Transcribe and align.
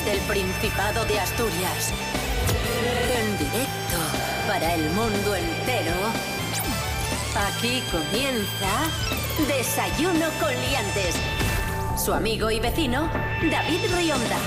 desde 0.00 0.12
el 0.12 0.20
Principado 0.20 1.04
de 1.06 1.18
Asturias. 1.18 1.92
En 3.16 3.38
directo 3.38 3.98
para 4.46 4.74
el 4.74 4.90
mundo 4.90 5.34
entero. 5.34 5.94
Aquí 7.36 7.82
comienza 7.90 8.68
Desayuno 9.48 10.26
con 10.40 10.50
Liantes. 10.50 11.14
Su 12.02 12.12
amigo 12.12 12.50
y 12.50 12.60
vecino, 12.60 13.10
David 13.50 13.80
Rionda. 13.96 14.38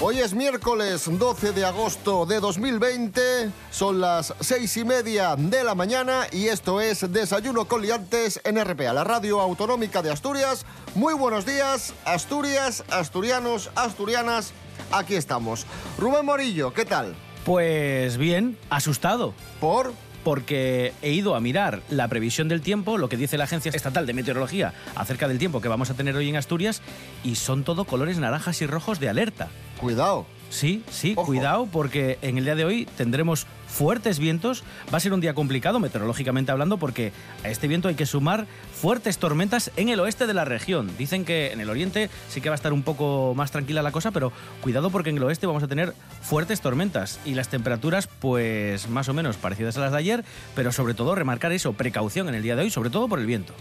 Hoy 0.00 0.20
es 0.20 0.34
miércoles 0.34 1.04
12 1.06 1.52
de 1.52 1.64
agosto 1.64 2.26
de 2.26 2.40
2020, 2.40 3.50
son 3.70 4.00
las 4.00 4.34
seis 4.40 4.76
y 4.76 4.84
media 4.84 5.36
de 5.36 5.62
la 5.62 5.74
mañana 5.74 6.26
y 6.32 6.48
esto 6.48 6.80
es 6.80 7.10
Desayuno 7.12 7.66
con 7.66 7.80
Liantes 7.80 8.40
en 8.44 8.62
RPA, 8.62 8.92
la 8.92 9.04
radio 9.04 9.40
autonómica 9.40 10.02
de 10.02 10.10
Asturias. 10.10 10.66
Muy 10.94 11.14
buenos 11.14 11.46
días, 11.46 11.94
Asturias, 12.04 12.84
asturianos, 12.90 13.70
asturianas, 13.76 14.52
aquí 14.92 15.14
estamos. 15.14 15.66
Rubén 15.98 16.24
Morillo, 16.24 16.72
¿qué 16.72 16.84
tal? 16.84 17.14
Pues 17.44 18.16
bien, 18.16 18.56
asustado. 18.70 19.34
¿Por? 19.60 19.92
porque 20.24 20.94
he 21.02 21.12
ido 21.12 21.36
a 21.36 21.40
mirar 21.40 21.82
la 21.90 22.08
previsión 22.08 22.48
del 22.48 22.62
tiempo, 22.62 22.96
lo 22.98 23.08
que 23.08 23.16
dice 23.18 23.36
la 23.36 23.44
Agencia 23.44 23.70
Estatal 23.70 24.06
de 24.06 24.14
Meteorología 24.14 24.72
acerca 24.96 25.28
del 25.28 25.38
tiempo 25.38 25.60
que 25.60 25.68
vamos 25.68 25.90
a 25.90 25.94
tener 25.94 26.16
hoy 26.16 26.30
en 26.30 26.36
Asturias, 26.36 26.80
y 27.22 27.34
son 27.36 27.62
todo 27.62 27.84
colores 27.84 28.18
naranjas 28.18 28.60
y 28.62 28.66
rojos 28.66 28.98
de 28.98 29.10
alerta. 29.10 29.50
Cuidado. 29.78 30.26
Sí, 30.48 30.82
sí, 30.90 31.14
Ojo. 31.16 31.26
cuidado, 31.26 31.68
porque 31.70 32.18
en 32.22 32.38
el 32.38 32.44
día 32.44 32.54
de 32.54 32.64
hoy 32.64 32.86
tendremos 32.96 33.46
fuertes 33.74 34.18
vientos. 34.18 34.62
Va 34.92 34.98
a 34.98 35.00
ser 35.00 35.12
un 35.12 35.20
día 35.20 35.34
complicado 35.34 35.80
meteorológicamente 35.80 36.52
hablando, 36.52 36.78
porque 36.78 37.12
a 37.42 37.50
este 37.50 37.68
viento 37.68 37.88
hay 37.88 37.96
que 37.96 38.06
sumar 38.06 38.46
fuertes 38.72 39.18
tormentas 39.18 39.70
en 39.76 39.88
el 39.88 40.00
oeste 40.00 40.26
de 40.26 40.34
la 40.34 40.44
región. 40.44 40.90
Dicen 40.96 41.24
que 41.24 41.52
en 41.52 41.60
el 41.60 41.68
oriente 41.68 42.08
sí 42.28 42.40
que 42.40 42.48
va 42.48 42.54
a 42.54 42.56
estar 42.56 42.72
un 42.72 42.82
poco 42.82 43.34
más 43.34 43.50
tranquila 43.50 43.82
la 43.82 43.92
cosa, 43.92 44.12
pero 44.12 44.32
cuidado 44.60 44.90
porque 44.90 45.10
en 45.10 45.16
el 45.16 45.24
oeste 45.24 45.46
vamos 45.46 45.62
a 45.62 45.68
tener 45.68 45.92
fuertes 46.22 46.60
tormentas 46.60 47.18
y 47.24 47.34
las 47.34 47.48
temperaturas, 47.48 48.06
pues 48.06 48.88
más 48.88 49.08
o 49.08 49.14
menos 49.14 49.36
parecidas 49.36 49.76
a 49.76 49.80
las 49.80 49.92
de 49.92 49.98
ayer, 49.98 50.24
pero 50.54 50.70
sobre 50.70 50.94
todo 50.94 51.14
remarcar 51.14 51.52
eso, 51.52 51.72
precaución 51.72 52.28
en 52.28 52.36
el 52.36 52.42
día 52.42 52.56
de 52.56 52.62
hoy, 52.62 52.70
sobre 52.70 52.90
todo 52.90 53.08
por 53.08 53.18
el 53.18 53.26
viento. 53.26 53.54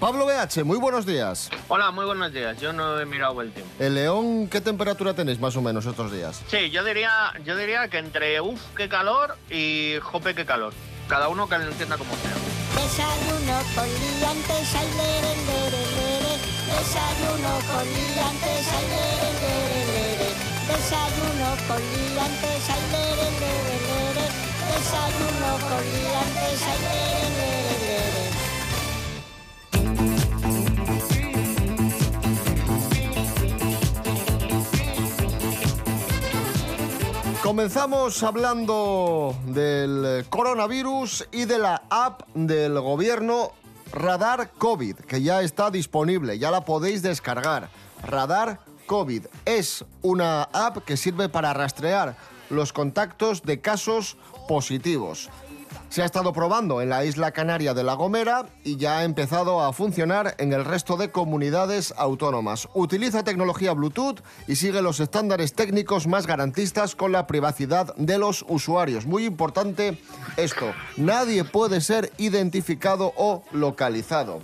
Pablo 0.00 0.26
BH, 0.26 0.62
muy 0.64 0.76
buenos 0.76 1.06
días. 1.06 1.48
Hola, 1.68 1.90
muy 1.90 2.04
buenos 2.04 2.30
días. 2.30 2.60
Yo 2.60 2.74
no 2.74 3.00
he 3.00 3.06
mirado 3.06 3.40
el 3.40 3.50
tiempo. 3.50 3.72
El 3.78 3.94
León, 3.94 4.46
¿qué 4.48 4.60
temperatura 4.60 5.14
tenéis 5.14 5.40
más 5.40 5.56
o 5.56 5.62
menos 5.62 5.86
estos 5.86 6.12
días? 6.12 6.42
Sí, 6.48 6.68
yo 6.70 6.84
diría, 6.84 7.32
yo 7.44 7.56
diría 7.56 7.88
que 7.88 7.96
entre 7.96 8.38
uff, 8.42 8.60
qué 8.76 8.90
calor 8.90 9.38
y 9.50 9.94
jope, 10.02 10.34
qué 10.34 10.44
calor. 10.44 10.74
Cada 11.08 11.28
uno 11.28 11.48
que 11.48 11.56
lo 11.56 11.64
entienda 11.64 11.96
como 11.96 12.10
sea. 12.16 12.34
Desayuno 12.76 13.56
con 13.74 13.88
liantes, 13.88 14.74
ay, 14.74 14.88
lere, 15.00 15.32
lere, 15.48 15.82
lere. 15.96 16.34
Desayuno 16.76 17.52
con 17.72 17.84
liantes, 17.88 18.68
ay, 18.76 18.84
lere, 18.92 19.30
lere, 19.40 19.80
lere. 19.86 20.28
Desayuno 20.68 21.48
con 21.68 21.80
liantes, 21.80 22.68
ay, 22.68 22.84
lere, 22.92 23.28
lere, 23.40 23.76
lere. 23.88 24.26
Desayuno 24.76 25.50
con 25.56 25.82
liantes, 25.88 26.60
ay, 26.68 26.78
lere, 26.84 27.28
lere, 27.38 27.55
Comenzamos 37.46 38.24
hablando 38.24 39.32
del 39.46 40.26
coronavirus 40.28 41.28
y 41.30 41.44
de 41.44 41.60
la 41.60 41.80
app 41.90 42.26
del 42.34 42.80
gobierno 42.80 43.52
Radar 43.92 44.50
COVID, 44.58 44.96
que 44.96 45.22
ya 45.22 45.42
está 45.42 45.70
disponible, 45.70 46.40
ya 46.40 46.50
la 46.50 46.64
podéis 46.64 47.02
descargar. 47.02 47.70
Radar 48.02 48.58
COVID 48.86 49.26
es 49.44 49.84
una 50.02 50.42
app 50.42 50.78
que 50.78 50.96
sirve 50.96 51.28
para 51.28 51.54
rastrear 51.54 52.16
los 52.50 52.72
contactos 52.72 53.44
de 53.44 53.60
casos 53.60 54.16
positivos. 54.48 55.30
Se 55.88 56.02
ha 56.02 56.04
estado 56.04 56.32
probando 56.32 56.82
en 56.82 56.90
la 56.90 57.04
isla 57.04 57.32
canaria 57.32 57.72
de 57.72 57.82
La 57.82 57.94
Gomera 57.94 58.46
y 58.64 58.76
ya 58.76 58.98
ha 58.98 59.04
empezado 59.04 59.62
a 59.62 59.72
funcionar 59.72 60.34
en 60.38 60.52
el 60.52 60.64
resto 60.64 60.96
de 60.96 61.10
comunidades 61.10 61.94
autónomas. 61.96 62.68
Utiliza 62.74 63.24
tecnología 63.24 63.72
Bluetooth 63.72 64.20
y 64.46 64.56
sigue 64.56 64.82
los 64.82 65.00
estándares 65.00 65.54
técnicos 65.54 66.06
más 66.06 66.26
garantistas 66.26 66.94
con 66.94 67.12
la 67.12 67.26
privacidad 67.26 67.94
de 67.96 68.18
los 68.18 68.44
usuarios. 68.48 69.06
Muy 69.06 69.24
importante 69.24 69.98
esto, 70.36 70.72
nadie 70.96 71.44
puede 71.44 71.80
ser 71.80 72.12
identificado 72.18 73.12
o 73.16 73.42
localizado. 73.52 74.40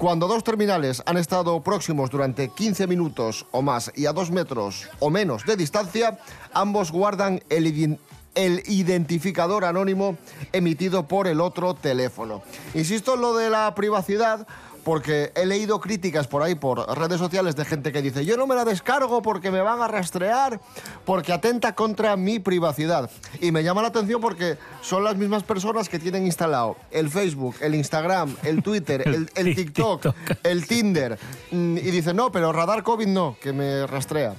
Cuando 0.00 0.28
dos 0.28 0.44
terminales 0.44 1.02
han 1.04 1.18
estado 1.18 1.62
próximos 1.62 2.08
durante 2.08 2.48
15 2.48 2.86
minutos 2.86 3.46
o 3.50 3.60
más 3.60 3.92
y 3.94 4.06
a 4.06 4.14
dos 4.14 4.30
metros 4.30 4.88
o 4.98 5.10
menos 5.10 5.44
de 5.44 5.56
distancia, 5.56 6.18
ambos 6.54 6.90
guardan 6.90 7.42
el, 7.50 7.98
el 8.34 8.62
identificador 8.66 9.64
anónimo 9.64 10.16
emitido 10.52 11.08
por 11.08 11.26
el 11.26 11.40
otro 11.40 11.74
teléfono. 11.74 12.42
Insisto 12.74 13.14
en 13.14 13.20
lo 13.20 13.36
de 13.36 13.50
la 13.50 13.74
privacidad 13.74 14.46
porque 14.84 15.32
he 15.34 15.46
leído 15.46 15.80
críticas 15.80 16.26
por 16.26 16.42
ahí, 16.42 16.54
por 16.54 16.86
redes 16.96 17.18
sociales, 17.18 17.56
de 17.56 17.64
gente 17.64 17.92
que 17.92 18.02
dice, 18.02 18.24
yo 18.24 18.36
no 18.36 18.46
me 18.46 18.54
la 18.54 18.64
descargo 18.64 19.22
porque 19.22 19.50
me 19.50 19.60
van 19.60 19.82
a 19.82 19.88
rastrear, 19.88 20.60
porque 21.04 21.32
atenta 21.32 21.74
contra 21.74 22.16
mi 22.16 22.38
privacidad. 22.38 23.10
Y 23.40 23.52
me 23.52 23.62
llama 23.62 23.82
la 23.82 23.88
atención 23.88 24.20
porque 24.20 24.56
son 24.80 25.04
las 25.04 25.16
mismas 25.16 25.42
personas 25.42 25.88
que 25.88 25.98
tienen 25.98 26.24
instalado 26.24 26.76
el 26.90 27.10
Facebook, 27.10 27.56
el 27.60 27.74
Instagram, 27.74 28.34
el 28.42 28.62
Twitter, 28.62 29.06
el, 29.06 29.30
el 29.34 29.54
TikTok, 29.54 30.02
TikTok. 30.02 30.38
el 30.44 30.66
Tinder. 30.66 31.18
Mm, 31.50 31.76
Y 31.78 31.90
dicen, 31.90 32.16
no, 32.16 32.32
pero 32.32 32.52
radar 32.52 32.82
COVID 32.82 33.06
no, 33.06 33.36
que 33.40 33.52
me 33.52 33.86
rastrea. 33.86 34.34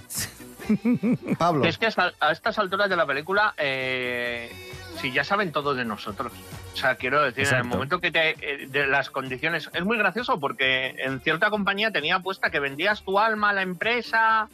Pablo. 1.37 1.65
Es 1.65 1.77
que 1.77 1.87
hasta- 1.87 2.13
a 2.19 2.31
estas 2.31 2.57
alturas 2.59 2.89
de 2.89 2.95
la 2.95 3.05
película, 3.05 3.53
eh, 3.57 4.51
si 4.99 5.11
ya 5.11 5.23
saben 5.23 5.51
todo 5.51 5.73
de 5.73 5.85
nosotros. 5.85 6.31
O 6.73 6.77
sea, 6.77 6.95
quiero 6.95 7.21
decir, 7.21 7.39
en 7.43 7.47
el 7.47 7.53
Exacto. 7.53 7.67
momento 7.69 7.99
que 7.99 8.11
te. 8.11 8.29
eh, 8.39 8.67
de 8.67 8.87
las 8.87 9.09
condiciones. 9.09 9.69
Es 9.73 9.83
muy 9.83 9.97
gracioso 9.97 10.39
porque 10.39 10.95
en 10.99 11.19
cierta 11.21 11.49
compañía 11.49 11.91
tenía 11.91 12.19
puesta 12.19 12.49
que 12.49 12.59
vendías 12.59 13.03
tu 13.03 13.19
alma 13.19 13.49
a 13.49 13.53
la 13.53 13.61
empresa 13.61 14.47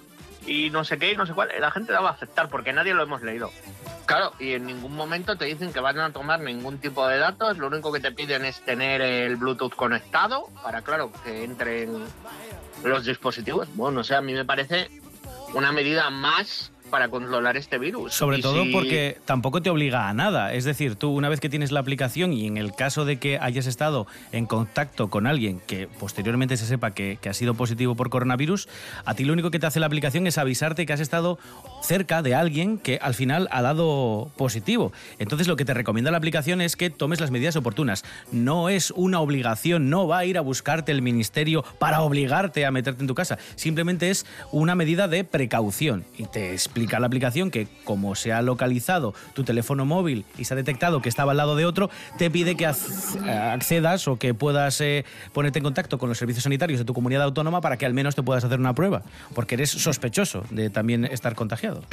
y 0.45 0.69
no 0.69 0.83
sé 0.83 0.97
qué 0.97 1.11
y 1.11 1.17
no 1.17 1.25
sé 1.25 1.33
cuál. 1.33 1.50
La 1.59 1.72
gente 1.72 1.91
la 1.91 2.00
va 2.01 2.09
a 2.09 2.13
aceptar 2.13 2.49
porque 2.49 2.73
nadie 2.73 2.94
lo 2.94 3.03
hemos 3.03 3.22
leído. 3.22 3.51
Claro, 4.05 4.31
y 4.39 4.53
en 4.53 4.66
ningún 4.66 4.95
momento 4.95 5.35
te 5.35 5.44
dicen 5.45 5.73
que 5.73 5.81
van 5.81 5.99
a 5.99 6.11
tomar 6.13 6.39
ningún 6.39 6.78
tipo 6.79 7.05
de 7.07 7.17
datos. 7.17 7.57
Lo 7.57 7.67
único 7.67 7.91
que 7.91 7.99
te 7.99 8.13
piden 8.13 8.45
es 8.45 8.61
tener 8.61 9.01
el 9.01 9.35
Bluetooth 9.35 9.75
conectado 9.75 10.47
para, 10.63 10.81
claro, 10.81 11.11
que 11.25 11.44
entren 11.44 12.05
los 12.85 13.03
dispositivos. 13.05 13.67
Bueno, 13.75 13.99
o 13.99 14.03
sea, 14.05 14.19
a 14.19 14.22
mí 14.22 14.34
me 14.34 14.45
parece 14.45 14.89
una 15.53 15.72
medida 15.72 16.09
más 16.09 16.72
para 16.89 17.09
controlar 17.09 17.57
este 17.57 17.77
virus. 17.77 18.13
Sobre 18.13 18.39
Y 18.39 18.41
todo 18.41 18.63
si- 18.63 18.71
porque 18.71 19.17
tampoco 19.25 19.61
te 19.61 19.69
obliga 19.69 20.09
a 20.09 20.13
nada. 20.13 20.53
Es 20.53 20.63
decir, 20.65 20.95
tú 20.95 21.09
una 21.09 21.29
vez 21.29 21.39
que 21.39 21.49
tienes 21.49 21.71
la 21.71 21.79
aplicación 21.79 22.33
y 22.33 22.47
en 22.47 22.57
el 22.57 22.73
caso 22.73 23.05
de 23.05 23.17
que 23.17 23.37
hayas 23.39 23.65
estado 23.67 24.07
en 24.31 24.45
contacto 24.45 25.09
con 25.09 25.27
alguien 25.27 25.59
que 25.67 25.87
posteriormente 25.99 26.57
se 26.57 26.65
sepa 26.65 26.91
que, 26.91 27.17
que 27.21 27.29
ha 27.29 27.33
sido 27.33 27.53
positivo 27.53 27.95
por 27.95 28.09
coronavirus, 28.09 28.67
a 29.05 29.13
ti 29.13 29.25
lo 29.25 29.33
único 29.33 29.51
que 29.51 29.59
te 29.59 29.65
hace 29.67 29.79
la 29.79 29.85
aplicación 29.87 30.25
es 30.27 30.37
avisarte 30.37 30.85
que 30.85 30.93
has 30.93 30.99
estado 30.99 31.37
cerca 31.83 32.21
de 32.21 32.35
alguien 32.35 32.77
que 32.77 32.99
al 33.01 33.13
final 33.13 33.47
ha 33.51 33.61
dado 33.61 34.31
positivo. 34.37 34.93
Entonces 35.19 35.47
lo 35.47 35.55
que 35.55 35.65
te 35.65 35.73
recomienda 35.73 36.11
la 36.11 36.17
aplicación 36.17 36.61
es 36.61 36.75
que 36.75 36.89
tomes 36.89 37.19
las 37.19 37.31
medidas 37.31 37.55
oportunas. 37.55 38.03
No 38.31 38.69
es 38.69 38.91
una 38.91 39.19
obligación, 39.19 39.89
no 39.89 40.07
va 40.07 40.19
a 40.19 40.25
ir 40.25 40.37
a 40.37 40.41
buscarte 40.41 40.91
el 40.91 41.01
ministerio 41.01 41.63
para 41.79 42.01
obligarte 42.01 42.65
a 42.65 42.72
meterte 42.72 43.01
en 43.01 43.07
tu 43.07 43.16
casa. 43.16 43.37
Simplemente 43.55 44.09
es 44.09 44.25
una 44.51 44.75
medida 44.75 45.07
de 45.07 45.23
precaución. 45.23 46.05
Y 46.17 46.25
te 46.25 46.53
explica 46.53 46.77
la 46.78 47.08
aplicación 47.08 47.52
que 47.52 47.68
como 47.84 48.16
se 48.16 48.32
ha 48.34 48.41
localizado 48.41 49.14
tu 49.34 49.44
teléfono 49.44 49.85
móvil 49.85 50.26
y 50.38 50.46
se 50.46 50.53
ha 50.53 50.58
detectado 50.58 51.02
que 51.02 51.09
estaba 51.09 51.32
al 51.32 51.38
lado 51.38 51.56
de 51.56 51.66
otro, 51.66 51.90
te 52.18 52.29
pide 52.29 52.56
que 52.56 52.68
ac- 52.68 53.28
accedas 53.53 54.08
o 54.08 54.18
que 54.18 54.34
puedas 54.34 54.79
eh, 54.82 55.06
ponerte 55.34 55.59
en 55.59 55.64
contacto 55.64 55.97
con 55.97 56.09
los 56.09 56.18
servicios 56.18 56.44
sanitarios 56.44 56.79
de 56.79 56.85
tu 56.85 56.94
comunidad 56.94 57.24
autónoma 57.24 57.62
para 57.62 57.78
que 57.78 57.85
al 57.85 57.94
menos 57.94 58.16
te 58.16 58.24
puedas 58.24 58.44
hacer 58.44 58.59
una 58.59 58.74
prueba, 58.74 59.02
porque 59.34 59.56
eres 59.56 59.72
sospechoso 59.72 60.44
de 60.50 60.70
también 60.70 61.06
estar 61.06 61.35
contagiado. 61.35 61.84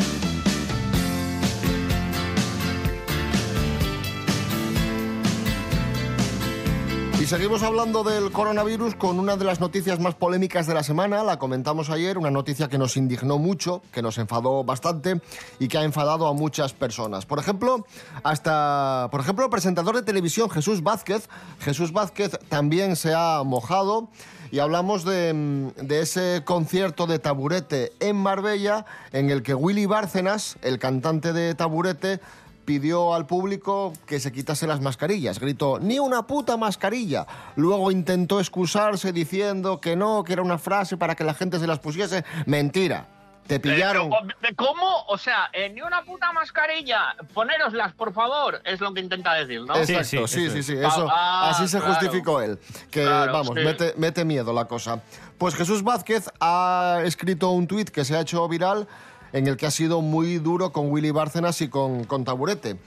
Y 7.25 7.27
seguimos 7.27 7.63
hablando 7.63 8.05
del 8.05 8.31
coronavirus 8.31 8.97
con 8.97 9.19
una 9.19 9.39
de 9.39 9.47
las 9.47 9.59
noticias 9.59 9.99
más 9.99 10.15
polémicas 10.15 10.67
de 10.67 10.75
la 10.75 10.83
semana. 10.83 11.25
La 11.25 11.39
comentamos 11.39 11.89
ayer, 11.89 12.19
una 12.19 12.31
noticia 12.31 12.69
que 12.69 12.77
nos 12.77 12.99
indignó 12.99 13.39
mucho, 13.39 13.81
que 13.93 14.03
nos 14.03 14.19
enfadó 14.19 14.63
bastante 14.63 15.23
y 15.59 15.69
que 15.69 15.79
ha 15.79 15.85
enfadado 15.85 16.27
a 16.27 16.35
muchas 16.35 16.75
personas. 16.75 17.25
Por 17.25 17.39
ejemplo, 17.39 17.87
hasta, 18.25 19.09
por 19.11 19.23
ejemplo, 19.23 19.47
el 19.47 19.51
presentador 19.51 19.97
de 19.97 20.03
televisión 20.03 20.51
Jesús 20.51 20.83
Vázquez. 20.83 21.31
Jesús 21.61 21.95
Vázquez 21.95 22.39
también 22.51 22.95
se 22.95 23.15
ha 23.15 23.43
mojado 23.43 24.11
y 24.51 24.59
hablamos 24.59 25.05
de, 25.05 25.33
mm, 25.33 25.87
de 25.87 26.03
ese 26.03 26.43
concierto 26.45 27.07
de 27.07 27.21
taburete 27.21 27.95
en 28.01 28.17
Marbella 28.17 28.85
en 29.13 29.31
el 29.31 29.43
que 29.43 29.55
Willy 29.55 29.87
Bárcenas, 29.87 30.59
el 30.61 30.79
cantante 30.79 31.33
de 31.33 31.55
taburete, 31.55 32.21
pidió 32.65 33.15
al 33.15 33.27
público 33.27 33.93
que 34.07 34.21
se 34.21 34.33
quitase 34.33 34.67
las 34.67 34.81
mascarillas. 34.81 35.39
Gritó, 35.39 35.79
ni 35.81 35.99
una 35.99 36.27
puta 36.27 36.57
mascarilla. 36.57 37.27
Luego 37.57 37.91
intentó 37.91 38.41
excusarse 38.41 39.13
diciendo 39.13 39.81
que 39.81 39.97
no, 39.97 40.25
que 40.25 40.33
era 40.33 40.43
una 40.43 40.59
frase 40.59 40.97
para 40.97 41.15
que 41.15 41.25
la 41.25 41.35
gente 41.35 41.59
se 41.59 41.67
las 41.67 41.79
pusiese. 41.79 42.25
Mentira. 42.47 43.07
te 43.47 43.61
pillaron. 43.61 44.11
Eh, 44.41 44.55
¿Cómo? 44.57 45.05
O 45.09 45.19
sea, 45.19 45.51
eh, 45.53 45.69
ni 45.69 45.83
una 45.83 46.03
puta 46.03 46.33
mascarilla. 46.33 47.15
Ponéroslas, 47.35 47.93
por 47.93 48.15
favor, 48.15 48.63
es 48.65 48.81
lo 48.81 48.95
que 48.95 49.01
intenta 49.01 49.35
decir, 49.35 49.61
¿no? 49.61 49.77
Exacto, 49.77 50.27
sí, 50.27 50.49
sí, 50.49 50.63
sí. 50.63 50.73
Eso, 50.73 51.07
Ah, 51.11 51.51
así 51.51 51.69
se 51.69 51.77
claro. 51.79 51.93
justificó 51.93 52.41
él. 52.41 52.59
Que, 52.91 53.03
Claro, 53.03 53.33
vamos, 53.35 53.53
sí. 53.55 53.63
mete, 53.63 53.93
mete 53.99 54.25
miedo 54.25 54.51
la 54.55 54.65
cosa. 54.65 55.03
Pues 55.37 55.55
Jesús 55.57 55.83
Vázquez 55.83 56.31
ha 56.41 57.01
escrito 57.05 57.51
un 57.51 57.67
tuit 57.67 57.91
que 57.91 58.03
se 58.07 58.17
ha 58.17 58.21
hecho 58.21 58.49
viral 58.49 58.89
en 59.35 59.49
el 59.49 59.57
que 59.57 59.67
ha 59.67 59.71
sido 59.71 60.01
muy 60.01 60.39
duro 60.39 60.73
con 60.73 60.91
Willy 60.91 61.11
Bárcenas 61.11 61.61
y 61.61 61.69
con, 61.69 62.05
con 62.05 62.25
Taburete. 62.25 62.79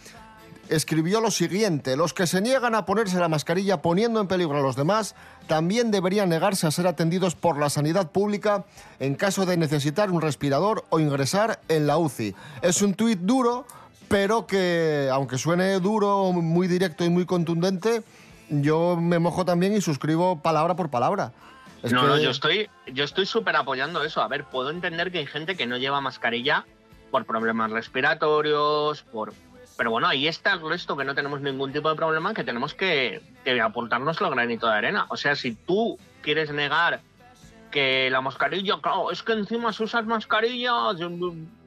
Escribió 0.69 1.21
lo 1.21 1.29
siguiente, 1.29 1.95
los 1.95 2.13
que 2.13 2.25
se 2.25 2.41
niegan 2.41 2.73
a 2.73 2.85
ponerse 2.85 3.19
la 3.19 3.27
mascarilla 3.27 3.81
poniendo 3.81 4.19
en 4.19 4.27
peligro 4.27 4.57
a 4.57 4.61
los 4.61 4.75
demás 4.75 5.13
también 5.47 5.91
deberían 5.91 6.29
negarse 6.29 6.65
a 6.65 6.71
ser 6.71 6.87
atendidos 6.87 7.35
por 7.35 7.57
la 7.57 7.69
sanidad 7.69 8.11
pública 8.11 8.65
en 8.99 9.15
caso 9.15 9.45
de 9.45 9.57
necesitar 9.57 10.09
un 10.09 10.21
respirador 10.21 10.85
o 10.89 10.99
ingresar 10.99 11.59
en 11.67 11.85
la 11.85 11.97
UCI. 11.97 12.33
Es 12.61 12.81
un 12.81 12.93
tuit 12.95 13.19
duro, 13.19 13.65
pero 14.07 14.47
que 14.47 15.09
aunque 15.11 15.37
suene 15.37 15.79
duro, 15.79 16.31
muy 16.31 16.67
directo 16.67 17.03
y 17.05 17.09
muy 17.09 17.25
contundente, 17.25 18.03
yo 18.49 18.97
me 18.97 19.19
mojo 19.19 19.43
también 19.43 19.73
y 19.73 19.81
suscribo 19.81 20.41
palabra 20.41 20.75
por 20.75 20.89
palabra. 20.89 21.33
Es 21.83 21.91
no, 21.91 22.01
que- 22.01 22.07
no, 22.07 22.17
yo 22.17 22.31
estoy 22.31 22.69
yo 22.87 23.03
estoy 23.03 23.25
súper 23.25 23.55
apoyando 23.55 24.03
eso. 24.03 24.21
A 24.21 24.27
ver, 24.27 24.45
puedo 24.45 24.69
entender 24.69 25.11
que 25.11 25.19
hay 25.19 25.27
gente 25.27 25.55
que 25.55 25.67
no 25.67 25.77
lleva 25.77 26.01
mascarilla 26.01 26.65
por 27.11 27.25
problemas 27.25 27.71
respiratorios, 27.71 29.03
por... 29.03 29.33
Pero 29.77 29.91
bueno, 29.91 30.07
ahí 30.07 30.27
está 30.27 30.53
el 30.53 30.67
resto, 30.67 30.97
que 30.97 31.05
no 31.05 31.13
tenemos 31.13 31.39
ningún 31.39 31.71
tipo 31.71 31.87
de 31.89 31.95
problema, 31.95 32.33
que 32.33 32.43
tenemos 32.43 32.73
que, 32.73 33.21
que 33.43 33.61
aportarnos 33.61 34.19
el 34.19 34.29
granito 34.31 34.65
de 34.67 34.73
arena. 34.73 35.05
O 35.09 35.17
sea, 35.17 35.35
si 35.35 35.53
tú 35.53 35.99
quieres 36.23 36.51
negar 36.51 37.01
que 37.69 38.09
la 38.09 38.21
mascarilla, 38.21 38.79
claro, 38.81 39.11
es 39.11 39.21
que 39.21 39.33
encima 39.33 39.71
si 39.71 39.83
usas 39.83 40.05
mascarilla, 40.05 40.71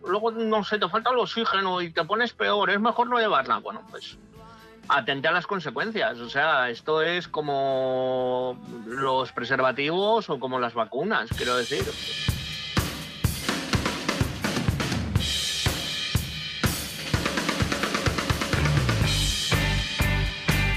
luego, 0.05 0.33
no 0.33 0.65
sé, 0.65 0.79
te 0.79 0.89
falta 0.89 1.11
el 1.11 1.19
oxígeno 1.19 1.81
y 1.83 1.93
te 1.93 2.05
pones 2.05 2.33
peor, 2.33 2.71
es 2.71 2.81
mejor 2.81 3.09
no 3.09 3.19
llevarla. 3.19 3.59
Bueno, 3.59 3.83
pues 3.91 4.19
atente 4.91 5.29
a 5.29 5.33
las 5.33 5.47
consecuencias. 5.47 6.19
O 6.19 6.29
sea, 6.29 6.71
esto 6.71 7.03
es 7.03 7.29
como 7.29 8.59
los 8.87 9.33
preservativos 9.33 10.29
o 10.31 10.39
como 10.39 10.59
las 10.59 10.75
vacunas, 10.75 11.31
quiero 11.37 11.57
decir. 11.57 11.85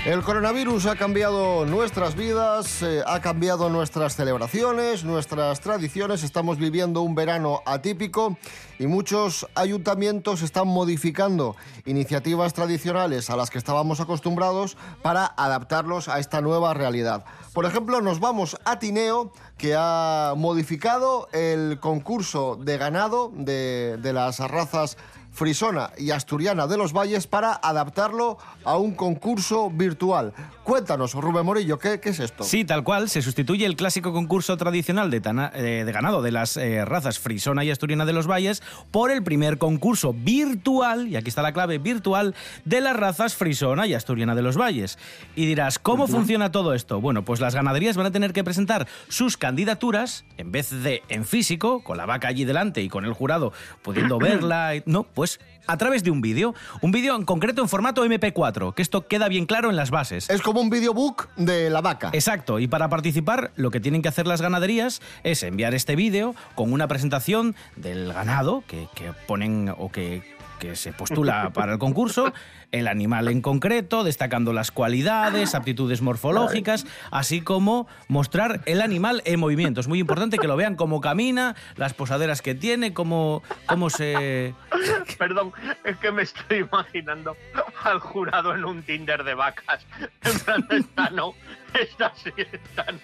El 0.05 0.21
coronavirus 0.21 0.87
ha 0.87 0.97
cambiado 0.97 1.65
nuestras 1.65 2.15
vidas, 2.15 2.81
eh, 2.81 3.01
ha 3.07 3.21
cambiado 3.21 3.69
nuestras 3.69 4.17
celebraciones, 4.17 5.05
nuestras 5.05 5.61
tradiciones. 5.61 6.23
Estamos 6.23 6.57
viviendo 6.57 7.01
un 7.03 7.15
verano 7.15 7.61
atípico 7.65 8.37
y 8.79 8.87
muchos 8.87 9.47
ayuntamientos 9.55 10.41
están 10.41 10.67
modificando 10.67 11.55
iniciativas 11.85 12.53
tradicionales 12.53 13.29
a 13.29 13.37
las 13.37 13.49
que 13.49 13.57
estábamos 13.57 14.01
acostumbrados 14.01 14.75
para 15.01 15.25
adaptarlos 15.25 16.09
a 16.09 16.19
esta 16.19 16.41
nueva 16.41 16.73
realidad. 16.73 17.23
Por 17.53 17.65
ejemplo, 17.65 18.01
nos 18.01 18.19
vamos 18.19 18.57
a 18.65 18.79
Tineo, 18.79 19.31
que 19.57 19.73
ha 19.77 20.33
modificado 20.35 21.29
el 21.31 21.79
concurso 21.79 22.57
de 22.57 22.77
ganado 22.77 23.31
de, 23.33 23.97
de 24.01 24.11
las 24.11 24.39
razas 24.39 24.97
frisona 25.33 25.89
y 25.97 26.11
asturiana 26.11 26.67
de 26.67 26.77
los 26.77 26.93
valles 26.93 27.27
para 27.27 27.53
adaptarlo 27.61 28.37
a 28.63 28.77
un 28.77 28.93
concurso 28.93 29.69
virtual. 29.69 30.31
Cuéntanos, 30.63 31.13
Rubén 31.15 31.45
Morillo, 31.45 31.79
¿qué, 31.79 31.99
qué 31.99 32.09
es 32.09 32.19
esto? 32.19 32.43
Sí, 32.43 32.63
tal 32.63 32.83
cual. 32.83 33.09
Se 33.09 33.21
sustituye 33.21 33.65
el 33.65 33.75
clásico 33.75 34.13
concurso 34.13 34.55
tradicional 34.57 35.09
de, 35.09 35.19
tana- 35.21 35.51
eh, 35.55 35.83
de 35.85 35.91
ganado 35.91 36.21
de 36.21 36.31
las 36.31 36.55
eh, 36.55 36.85
razas 36.85 37.19
frisona 37.19 37.63
y 37.63 37.71
asturiana 37.71 38.05
de 38.05 38.13
los 38.13 38.27
valles 38.27 38.61
por 38.91 39.11
el 39.11 39.23
primer 39.23 39.57
concurso 39.57 40.13
virtual, 40.13 41.07
y 41.07 41.15
aquí 41.15 41.29
está 41.29 41.41
la 41.41 41.51
clave, 41.51 41.79
virtual, 41.79 42.35
de 42.63 42.79
las 42.81 42.95
razas 42.95 43.35
frisona 43.35 43.87
y 43.87 43.93
asturiana 43.95 44.35
de 44.35 44.43
los 44.43 44.55
valles. 44.57 44.97
Y 45.35 45.45
dirás, 45.47 45.79
¿cómo 45.79 46.07
funciona 46.07 46.51
todo 46.51 46.73
esto? 46.75 47.01
Bueno, 47.01 47.25
pues 47.25 47.39
las 47.39 47.55
ganaderías 47.55 47.97
van 47.97 48.05
a 48.05 48.11
tener 48.11 48.33
que 48.33 48.43
presentar 48.43 48.87
sus 49.09 49.35
candidaturas, 49.35 50.25
en 50.37 50.51
vez 50.51 50.69
de 50.83 51.01
en 51.09 51.25
físico, 51.25 51.83
con 51.83 51.97
la 51.97 52.05
vaca 52.05 52.27
allí 52.27 52.45
delante 52.45 52.81
y 52.83 52.89
con 52.89 53.03
el 53.05 53.13
jurado 53.13 53.51
pudiendo 53.81 54.17
verla, 54.19 54.75
y- 54.75 54.83
no, 54.85 55.03
pues 55.03 55.22
a 55.67 55.77
través 55.77 56.03
de 56.03 56.11
un 56.11 56.21
vídeo. 56.21 56.53
Un 56.81 56.91
vídeo 56.91 57.15
en 57.15 57.25
concreto 57.25 57.61
en 57.61 57.69
formato 57.69 58.05
MP4, 58.05 58.73
que 58.73 58.81
esto 58.81 59.07
queda 59.07 59.27
bien 59.27 59.45
claro 59.45 59.69
en 59.69 59.75
las 59.75 59.91
bases. 59.91 60.29
Es 60.29 60.41
como 60.41 60.61
un 60.61 60.69
videobook 60.69 61.29
de 61.35 61.69
la 61.69 61.81
vaca. 61.81 62.09
Exacto, 62.13 62.59
y 62.59 62.67
para 62.67 62.89
participar 62.89 63.51
lo 63.55 63.71
que 63.71 63.79
tienen 63.79 64.01
que 64.01 64.09
hacer 64.09 64.27
las 64.27 64.41
ganaderías 64.41 65.01
es 65.23 65.43
enviar 65.43 65.73
este 65.73 65.95
vídeo 65.95 66.35
con 66.55 66.73
una 66.73 66.87
presentación 66.87 67.55
del 67.75 68.13
ganado 68.13 68.63
que, 68.67 68.87
que 68.95 69.13
ponen 69.27 69.73
o 69.77 69.91
que, 69.91 70.23
que 70.63 70.77
se 70.77 70.93
postula 70.93 71.49
para 71.53 71.73
el 71.73 71.79
concurso, 71.79 72.31
el 72.71 72.87
animal 72.87 73.27
en 73.27 73.41
concreto, 73.41 74.05
destacando 74.05 74.53
las 74.53 74.71
cualidades, 74.71 75.55
aptitudes 75.55 76.01
morfológicas, 76.01 76.85
así 77.11 77.41
como 77.41 77.87
mostrar 78.07 78.61
el 78.65 78.81
animal 78.81 79.21
en 79.25 79.41
movimiento. 79.41 79.81
Es 79.81 79.89
muy 79.89 79.99
importante 79.99 80.37
que 80.37 80.47
lo 80.47 80.55
vean 80.55 80.75
cómo 80.75 81.01
camina, 81.01 81.55
las 81.75 81.93
posaderas 81.93 82.41
que 82.41 82.55
tiene, 82.55 82.93
cómo, 82.93 83.43
cómo 83.65 83.89
se... 83.89 84.55
Perdón, 85.17 85.51
es 85.83 85.97
que 85.97 86.11
me 86.11 86.23
estoy 86.23 86.59
imaginando 86.59 87.35
al 87.83 87.99
jurado 87.99 88.55
en 88.55 88.63
un 88.63 88.83
Tinder 88.83 89.23
de 89.25 89.33
vacas. 89.33 89.85
En 90.23 90.39
plan, 90.39 90.67
esta 90.69 91.09
no, 91.09 91.33
esta 91.73 92.13
sí, 92.15 92.31
esta 92.37 92.85
no. 92.89 92.99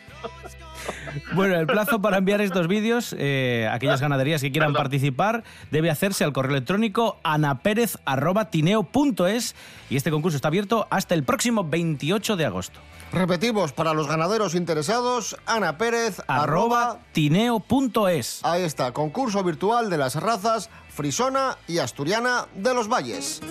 Bueno, 1.34 1.56
el 1.56 1.66
plazo 1.68 2.02
para 2.02 2.18
enviar 2.18 2.42
estos 2.42 2.68
vídeos, 2.68 3.16
eh, 3.18 3.70
aquellas 3.72 4.02
ganaderías 4.02 4.42
que 4.42 4.52
quieran 4.52 4.74
Perdón. 4.74 4.84
participar, 4.84 5.44
debe 5.72 5.90
hacerse 5.90 6.24
al 6.24 6.34
correo 6.34 6.52
electrónico 6.52 7.18
anaperez.tineo.es 7.24 9.56
y 9.90 9.96
este 9.96 10.12
concurso 10.12 10.36
está 10.36 10.50
abierto 10.50 10.86
hasta 10.90 11.16
el 11.16 11.24
próximo 11.24 11.64
28 11.64 12.36
de 12.36 12.46
agosto. 12.46 12.82
Repetimos, 13.12 13.74
para 13.74 13.96
los 13.96 14.08
ganaderos 14.08 14.54
interesados, 14.54 15.36
Ana 15.48 15.80
Pérez, 15.80 16.22
Arroba 16.28 16.84
arroba... 16.84 17.00
tineo.es. 17.12 18.42
Ahí 18.44 18.62
está, 18.62 18.92
concurso 18.92 19.44
virtual 19.44 19.90
de 19.90 19.98
las 19.98 20.14
razas 20.16 20.70
frisona 20.90 21.58
y 21.68 21.80
asturiana 21.80 22.48
de 22.56 22.74
los 22.74 22.88
valles. 22.88 23.42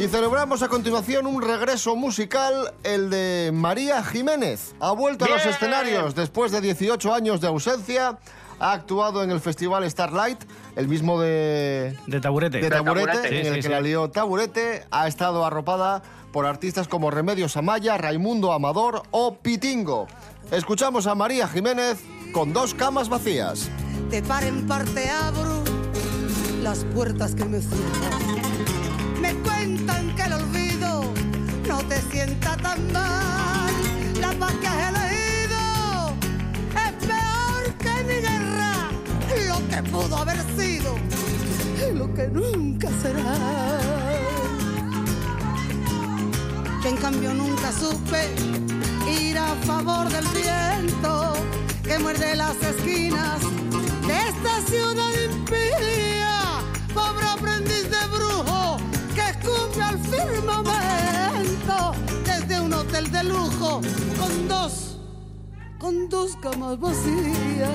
Y 0.00 0.08
celebramos 0.08 0.62
a 0.62 0.68
continuación 0.68 1.26
un 1.26 1.42
regreso 1.42 1.94
musical, 1.94 2.72
el 2.84 3.10
de 3.10 3.50
María 3.52 4.02
Jiménez. 4.02 4.74
Ha 4.80 4.92
vuelto 4.92 5.26
a 5.26 5.28
los 5.28 5.44
escenarios 5.44 6.14
después 6.14 6.50
de 6.52 6.62
18 6.62 7.12
años 7.14 7.40
de 7.42 7.48
ausencia. 7.48 8.18
Ha 8.60 8.72
actuado 8.72 9.22
en 9.22 9.30
el 9.30 9.40
festival 9.40 9.88
Starlight, 9.90 10.38
el 10.76 10.88
mismo 10.88 11.20
de, 11.20 11.98
De 12.06 12.20
taburete. 12.20 12.60
de 12.60 12.70
Taburete, 12.70 13.06
Taburete. 13.08 13.38
en 13.38 13.42
Sí, 13.44 13.48
el 13.48 13.54
sí, 13.54 13.60
que 13.60 13.62
sí. 13.64 13.68
la 13.68 13.80
lió 13.82 14.08
Taburete. 14.10 14.86
Ha 14.90 15.06
estado 15.06 15.44
arropada 15.44 16.02
por 16.32 16.46
artistas 16.46 16.88
como 16.88 17.10
Remedios 17.10 17.56
Amaya, 17.58 17.98
Raimundo 17.98 18.52
Amador 18.52 19.02
o 19.10 19.34
Pitingo. 19.36 20.06
Escuchamos 20.50 21.06
a 21.08 21.14
María 21.14 21.46
Jiménez 21.46 21.98
con 22.32 22.54
dos 22.54 22.72
camas 22.74 23.08
vacías. 23.10 23.68
de 24.10 24.22
par 24.22 24.44
en 24.44 24.66
parte 24.66 25.10
abro 25.10 25.62
las 26.62 26.84
puertas 26.84 27.34
que 27.34 27.44
me 27.44 27.60
cierran. 27.60 28.49
Cuentan 29.60 30.16
que 30.16 30.22
el 30.22 30.32
olvido 30.32 31.12
no 31.68 31.78
te 31.80 32.00
sienta 32.10 32.56
tan 32.56 32.80
mal. 32.94 33.74
La 34.18 34.32
paz 34.32 34.54
que 34.54 34.66
has 34.66 34.88
elegido 34.88 35.60
es 36.86 36.92
peor 37.06 37.62
que 37.82 38.04
mi 38.08 38.18
guerra. 38.26 38.88
Lo 39.48 39.58
que 39.68 39.82
pudo 39.90 40.16
haber 40.16 40.38
sido 40.58 40.94
lo 41.94 42.14
que 42.14 42.26
nunca 42.28 42.88
será. 43.02 43.36
que 46.82 46.88
en 46.88 46.96
cambio 46.96 47.34
nunca 47.34 47.70
supe 47.70 48.30
ir 49.06 49.36
a 49.36 49.54
favor 49.66 50.08
del 50.08 50.26
viento 50.28 51.34
que 51.84 51.98
muerde 51.98 52.34
las 52.34 52.56
esquinas 52.62 53.40
de 54.06 54.16
esta 54.30 54.54
ciudad 54.70 55.12
impía, 55.30 56.19
hotel 63.00 63.12
de 63.12 63.24
lujo 63.24 63.80
con 64.18 64.48
dos, 64.48 64.98
con 65.78 66.08
dos 66.08 66.36
camas 66.36 66.78
vacías. 66.78 67.70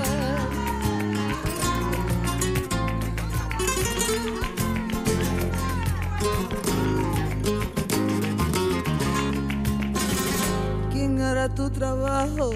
¿Quién 10.91 11.22
hará 11.22 11.50
tu 11.50 11.70
trabajo 11.70 12.51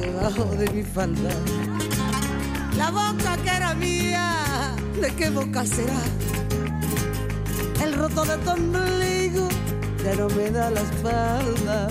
debajo 0.00 0.44
de 0.56 0.70
mi 0.70 0.82
falda? 0.82 1.30
La 2.76 2.90
boca 2.90 3.36
que 3.42 3.50
era 3.50 3.74
mía, 3.74 4.74
¿de 5.00 5.14
qué 5.14 5.30
boca 5.30 5.66
será? 5.66 6.00
El 7.82 7.94
roto 7.94 8.24
de 8.24 8.36
tu 8.38 8.50
no 10.16 10.28
me 10.30 10.50
da 10.50 10.70
la 10.70 10.80
espalda. 10.80 11.88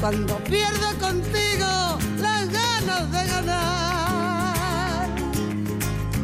Cuando 0.00 0.36
pierdo 0.44 0.88
contigo 0.98 1.98
las 2.18 2.48
ganas 2.50 3.12
de 3.12 3.26
ganar. 3.26 5.08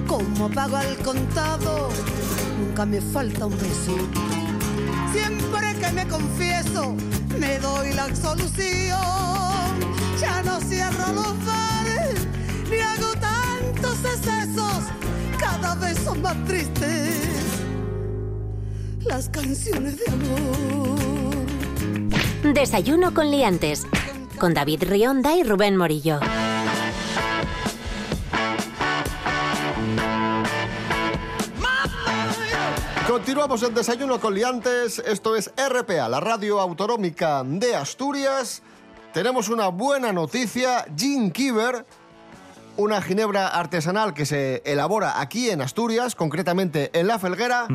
como 0.06 0.50
pago 0.50 0.76
al 0.76 0.96
contado, 0.98 1.88
nunca 2.58 2.84
me 2.84 3.00
falta 3.00 3.46
un 3.46 3.56
beso. 3.56 3.96
Siempre 5.12 5.74
que 5.80 5.92
me 5.92 6.06
confieso, 6.08 6.96
me 7.38 7.58
doy 7.58 7.92
la 7.94 8.04
absolución. 8.04 8.98
Ya 10.20 10.42
no 10.42 10.60
cierro 10.60 11.12
los 11.12 11.34
bares, 11.46 12.26
ni 12.68 12.78
hago 12.78 13.12
tantos 13.20 13.98
excesos, 14.04 14.84
cada 15.38 15.74
vez 15.76 15.98
son 16.04 16.20
más 16.20 16.36
tristes 16.44 17.61
las 19.12 19.28
canciones 19.28 19.98
de 19.98 20.06
amor. 20.10 20.98
Desayuno 22.54 23.12
con 23.12 23.30
liantes. 23.30 23.86
Con 24.38 24.54
David 24.54 24.84
Rionda 24.84 25.36
y 25.36 25.42
Rubén 25.42 25.76
Morillo. 25.76 26.18
Continuamos 33.06 33.62
el 33.62 33.74
desayuno 33.74 34.18
con 34.18 34.32
liantes. 34.32 34.98
Esto 35.00 35.36
es 35.36 35.52
RPA, 35.58 36.08
la 36.08 36.20
radio 36.20 36.58
autonómica 36.58 37.42
de 37.44 37.76
Asturias. 37.76 38.62
Tenemos 39.12 39.50
una 39.50 39.68
buena 39.68 40.14
noticia. 40.14 40.86
Gin 40.96 41.32
Kiver, 41.32 41.84
una 42.78 43.02
ginebra 43.02 43.48
artesanal 43.48 44.14
que 44.14 44.24
se 44.24 44.62
elabora 44.64 45.20
aquí 45.20 45.50
en 45.50 45.60
Asturias, 45.60 46.14
concretamente 46.14 46.90
en 46.98 47.08
La 47.08 47.18
Felguera. 47.18 47.66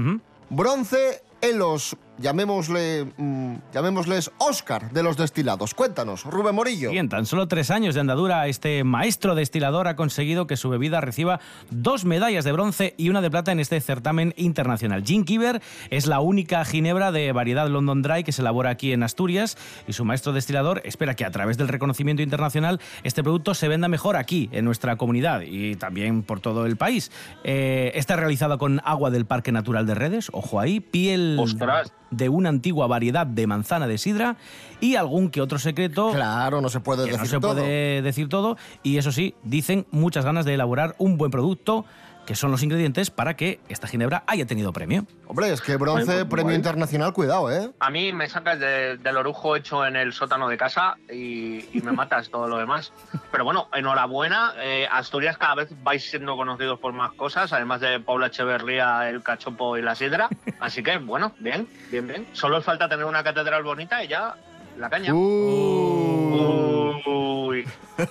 Bronce 0.49 1.26
en 1.41 1.59
los, 1.59 1.95
llamémosle, 2.19 3.05
mm, 3.17 3.55
llamémosles 3.73 4.31
Oscar 4.37 4.91
de 4.91 5.03
los 5.03 5.17
destilados. 5.17 5.73
Cuéntanos, 5.73 6.23
Rubén 6.23 6.55
Morillo. 6.55 6.91
Y 6.91 6.97
en 6.97 7.09
tan 7.09 7.25
solo 7.25 7.47
tres 7.47 7.71
años 7.71 7.95
de 7.95 8.01
andadura, 8.01 8.47
este 8.47 8.83
maestro 8.83 9.35
destilador 9.35 9.87
ha 9.87 9.95
conseguido 9.95 10.47
que 10.47 10.57
su 10.57 10.69
bebida 10.69 11.01
reciba 11.01 11.39
dos 11.69 12.05
medallas 12.05 12.45
de 12.45 12.51
bronce 12.51 12.93
y 12.97 13.09
una 13.09 13.21
de 13.21 13.29
plata 13.29 13.51
en 13.51 13.59
este 13.59 13.79
certamen 13.81 14.33
internacional. 14.37 15.03
Gin 15.03 15.25
Kiver 15.25 15.61
es 15.89 16.07
la 16.07 16.19
única 16.19 16.63
ginebra 16.65 17.11
de 17.11 17.31
variedad 17.31 17.67
London 17.67 18.01
Dry 18.01 18.23
que 18.23 18.31
se 18.31 18.41
elabora 18.41 18.69
aquí 18.69 18.93
en 18.93 19.03
Asturias 19.03 19.57
y 19.87 19.93
su 19.93 20.05
maestro 20.05 20.33
destilador 20.33 20.81
espera 20.85 21.15
que 21.15 21.25
a 21.25 21.31
través 21.31 21.57
del 21.57 21.67
reconocimiento 21.67 22.21
internacional 22.21 22.79
este 23.03 23.23
producto 23.23 23.53
se 23.53 23.67
venda 23.67 23.87
mejor 23.87 24.15
aquí, 24.15 24.49
en 24.51 24.65
nuestra 24.65 24.95
comunidad 24.95 25.41
y 25.41 25.75
también 25.75 26.23
por 26.23 26.39
todo 26.39 26.65
el 26.65 26.77
país. 26.77 27.11
Eh, 27.43 27.91
está 27.95 28.15
realizado 28.15 28.57
con 28.57 28.81
agua 28.83 29.09
del 29.09 29.25
Parque 29.25 29.51
Natural 29.51 29.85
de 29.85 29.95
Redes, 29.95 30.29
ojo 30.33 30.59
ahí, 30.59 30.79
piel 30.79 31.37
Ostras. 31.39 31.93
De 32.11 32.29
una 32.29 32.49
antigua 32.49 32.87
variedad 32.87 33.27
de 33.27 33.47
manzana 33.47 33.87
de 33.87 33.97
sidra 33.97 34.37
y 34.79 34.95
algún 34.95 35.29
que 35.29 35.41
otro 35.41 35.59
secreto 35.59 36.11
Claro, 36.13 36.61
no 36.61 36.69
se 36.69 36.79
puede 36.79 37.05
que 37.05 37.11
decir 37.11 37.19
no 37.19 37.25
se 37.25 37.39
todo. 37.39 37.53
puede 37.53 38.01
decir 38.01 38.29
todo. 38.29 38.57
Y 38.83 38.97
eso 38.97 39.11
sí, 39.11 39.35
dicen 39.43 39.85
muchas 39.91 40.23
ganas 40.25 40.45
de 40.45 40.53
elaborar 40.53 40.95
un 40.97 41.17
buen 41.17 41.31
producto, 41.31 41.85
que 42.27 42.35
son 42.35 42.51
los 42.51 42.61
ingredientes 42.61 43.09
para 43.09 43.35
que 43.35 43.59
esta 43.69 43.87
ginebra 43.87 44.23
haya 44.27 44.45
tenido 44.45 44.73
premio. 44.73 45.05
Hombre, 45.27 45.51
es 45.51 45.61
que 45.61 45.77
bronce, 45.77 46.11
Ay, 46.11 46.17
pues, 46.17 46.25
premio 46.27 46.43
guay. 46.47 46.55
internacional, 46.57 47.13
cuidado, 47.13 47.49
¿eh? 47.49 47.71
A 47.79 47.89
mí 47.89 48.11
me 48.11 48.27
sacas 48.27 48.59
de- 48.59 48.97
del 48.97 49.15
orujo 49.17 49.55
hecho 49.55 49.85
en 49.85 49.95
el 49.95 50.11
sótano 50.11 50.49
de 50.49 50.57
casa 50.57 50.97
y, 51.09 51.65
y 51.75 51.81
me 51.83 51.93
matas 51.93 52.29
todo 52.29 52.47
lo 52.49 52.57
demás. 52.57 52.91
Pero 53.31 53.45
bueno, 53.45 53.69
enhorabuena. 53.73 54.53
eh, 54.57 54.85
Asturias 54.91 55.37
cada 55.37 55.55
vez 55.55 55.69
vais 55.83 56.03
siendo 56.03 56.35
conocidos 56.35 56.79
por 56.79 56.91
más 56.91 57.13
cosas, 57.13 57.53
además 57.53 57.79
de 57.79 57.99
Paula 58.01 58.27
Echeverría, 58.27 59.09
el 59.09 59.23
cachopo 59.23 59.77
y 59.77 59.81
la 59.81 59.95
sidra. 59.95 60.27
Así 60.59 60.83
que 60.83 60.97
bueno, 60.97 61.31
bien, 61.39 61.65
bien, 61.89 62.07
bien. 62.07 62.27
Solo 62.33 62.61
falta 62.61 62.89
tener 62.89 63.05
una 63.05 63.23
catedral 63.23 63.63
bonita 63.63 64.03
y 64.03 64.09
ya 64.09 64.35
la 64.77 64.89
caña. 64.89 65.13
Uh. 65.13 66.67
Uy, 67.05 67.65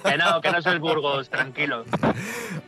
que 0.05 0.17
no, 0.17 0.41
que 0.41 0.51
no 0.51 0.59
es 0.59 0.67
el 0.67 0.79
Burgos, 0.79 1.29
tranquilo. 1.29 1.85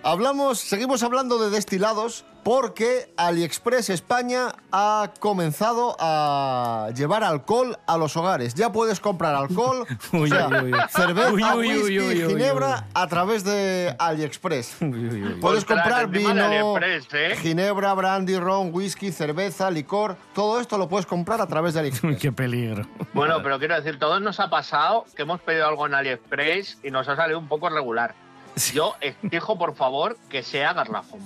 Hablamos, 0.02 0.60
seguimos 0.60 1.02
hablando 1.02 1.38
de 1.38 1.50
destilados 1.50 2.24
porque 2.44 3.12
AliExpress 3.16 3.90
España 3.90 4.54
ha 4.72 5.10
comenzado 5.18 5.96
a 5.98 6.88
llevar 6.94 7.24
alcohol 7.24 7.76
a 7.86 7.98
los 7.98 8.16
hogares. 8.16 8.54
Ya 8.54 8.72
puedes 8.72 9.00
comprar 9.00 9.34
alcohol, 9.34 9.86
o 10.12 10.26
sea, 10.26 10.48
uy, 10.48 10.72
uy. 10.72 10.80
cerveza, 10.88 11.30
Uy, 11.32 11.42
uy, 11.42 11.56
uy, 11.58 11.68
whisky, 11.76 11.98
uy, 11.98 12.24
uy, 12.24 12.28
ginebra 12.30 12.86
a 12.94 13.06
través 13.08 13.44
de 13.44 13.94
AliExpress. 13.98 14.76
Puedes 14.78 15.42
Ostras, 15.42 15.64
comprar 15.64 16.06
vino, 16.08 16.30
AliExpress, 16.76 17.08
¿eh? 17.14 17.36
ginebra, 17.42 17.92
brandy, 17.94 18.38
ron, 18.38 18.70
whisky, 18.72 19.10
cerveza, 19.12 19.70
licor. 19.70 20.16
Todo 20.32 20.60
esto 20.60 20.78
lo 20.78 20.88
puedes 20.88 21.06
comprar 21.06 21.40
a 21.42 21.46
través 21.48 21.74
de 21.74 21.80
AliExpress. 21.80 22.18
Qué 22.18 22.32
peligro. 22.32 22.86
Bueno, 23.12 23.42
pero 23.42 23.58
quiero 23.58 23.74
decir, 23.74 23.98
todos 23.98 24.22
nos 24.22 24.40
ha 24.40 24.48
pasado 24.48 25.04
que 25.14 25.22
hemos 25.22 25.40
pedido 25.40 25.66
algo 25.66 25.86
en 25.86 25.94
AliExpress 25.94 26.78
y 26.84 26.90
nos 26.90 27.08
ha 27.08 27.16
salido 27.16 27.38
un 27.38 27.48
poco 27.48 27.68
regular. 27.68 28.14
Yo 28.74 28.96
exijo, 29.00 29.58
por 29.58 29.74
favor, 29.76 30.16
que 30.28 30.42
sea 30.42 30.72
garrafón. 30.72 31.20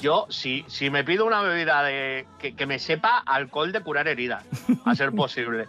Yo, 0.00 0.26
si, 0.30 0.64
si 0.68 0.90
me 0.90 1.04
pido 1.04 1.24
una 1.26 1.42
bebida 1.42 1.82
de 1.84 2.26
que, 2.38 2.56
que 2.56 2.66
me 2.66 2.78
sepa 2.78 3.18
alcohol 3.24 3.72
de 3.72 3.80
curar 3.82 4.08
heridas, 4.08 4.44
a 4.84 4.94
ser 4.94 5.12
posible. 5.14 5.68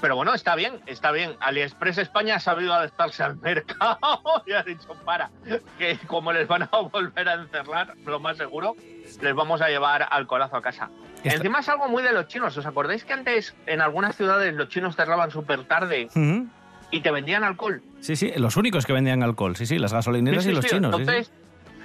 Pero 0.00 0.16
bueno, 0.16 0.32
está 0.34 0.54
bien, 0.54 0.80
está 0.86 1.12
bien. 1.12 1.36
AliExpress 1.40 1.98
España 1.98 2.36
ha 2.36 2.40
sabido 2.40 2.72
adaptarse 2.72 3.22
al 3.22 3.36
mercado 3.36 3.98
y 4.46 4.52
ha 4.52 4.62
dicho, 4.62 4.94
para, 5.04 5.30
que 5.78 5.98
como 6.06 6.32
les 6.32 6.48
van 6.48 6.62
a 6.64 6.68
volver 6.92 7.28
a 7.28 7.34
encerrar, 7.34 7.94
lo 8.06 8.18
más 8.18 8.36
seguro, 8.38 8.76
les 9.20 9.34
vamos 9.34 9.60
a 9.60 9.68
llevar 9.68 10.06
alcoholazo 10.10 10.56
a 10.56 10.62
casa. 10.62 10.88
Esto- 11.22 11.36
Encima 11.36 11.60
es 11.60 11.68
algo 11.68 11.88
muy 11.88 12.02
de 12.02 12.12
los 12.12 12.28
chinos. 12.28 12.56
¿Os 12.56 12.64
acordáis 12.64 13.04
que 13.04 13.12
antes 13.12 13.54
en 13.66 13.82
algunas 13.82 14.16
ciudades 14.16 14.54
los 14.54 14.68
chinos 14.68 14.96
cerraban 14.96 15.30
súper 15.30 15.64
tarde 15.64 16.06
Ujú. 16.14 16.48
Y 16.90 17.00
te 17.00 17.10
vendían 17.10 17.44
alcohol? 17.44 17.82
Sí, 18.00 18.16
sí, 18.16 18.32
los 18.36 18.56
únicos 18.56 18.86
que 18.86 18.92
vendían 18.92 19.22
alcohol. 19.22 19.56
Sí, 19.56 19.66
sí, 19.66 19.78
las 19.78 19.92
gasolineras 19.92 20.42
Sí, 20.44 20.48
sí, 20.48 20.52
y 20.52 20.54
los 20.56 20.64
sí. 20.64 20.70
chinos. 20.70 20.94
sí, 20.96 21.04
sí. 21.04 21.10
Entonces, 21.10 21.32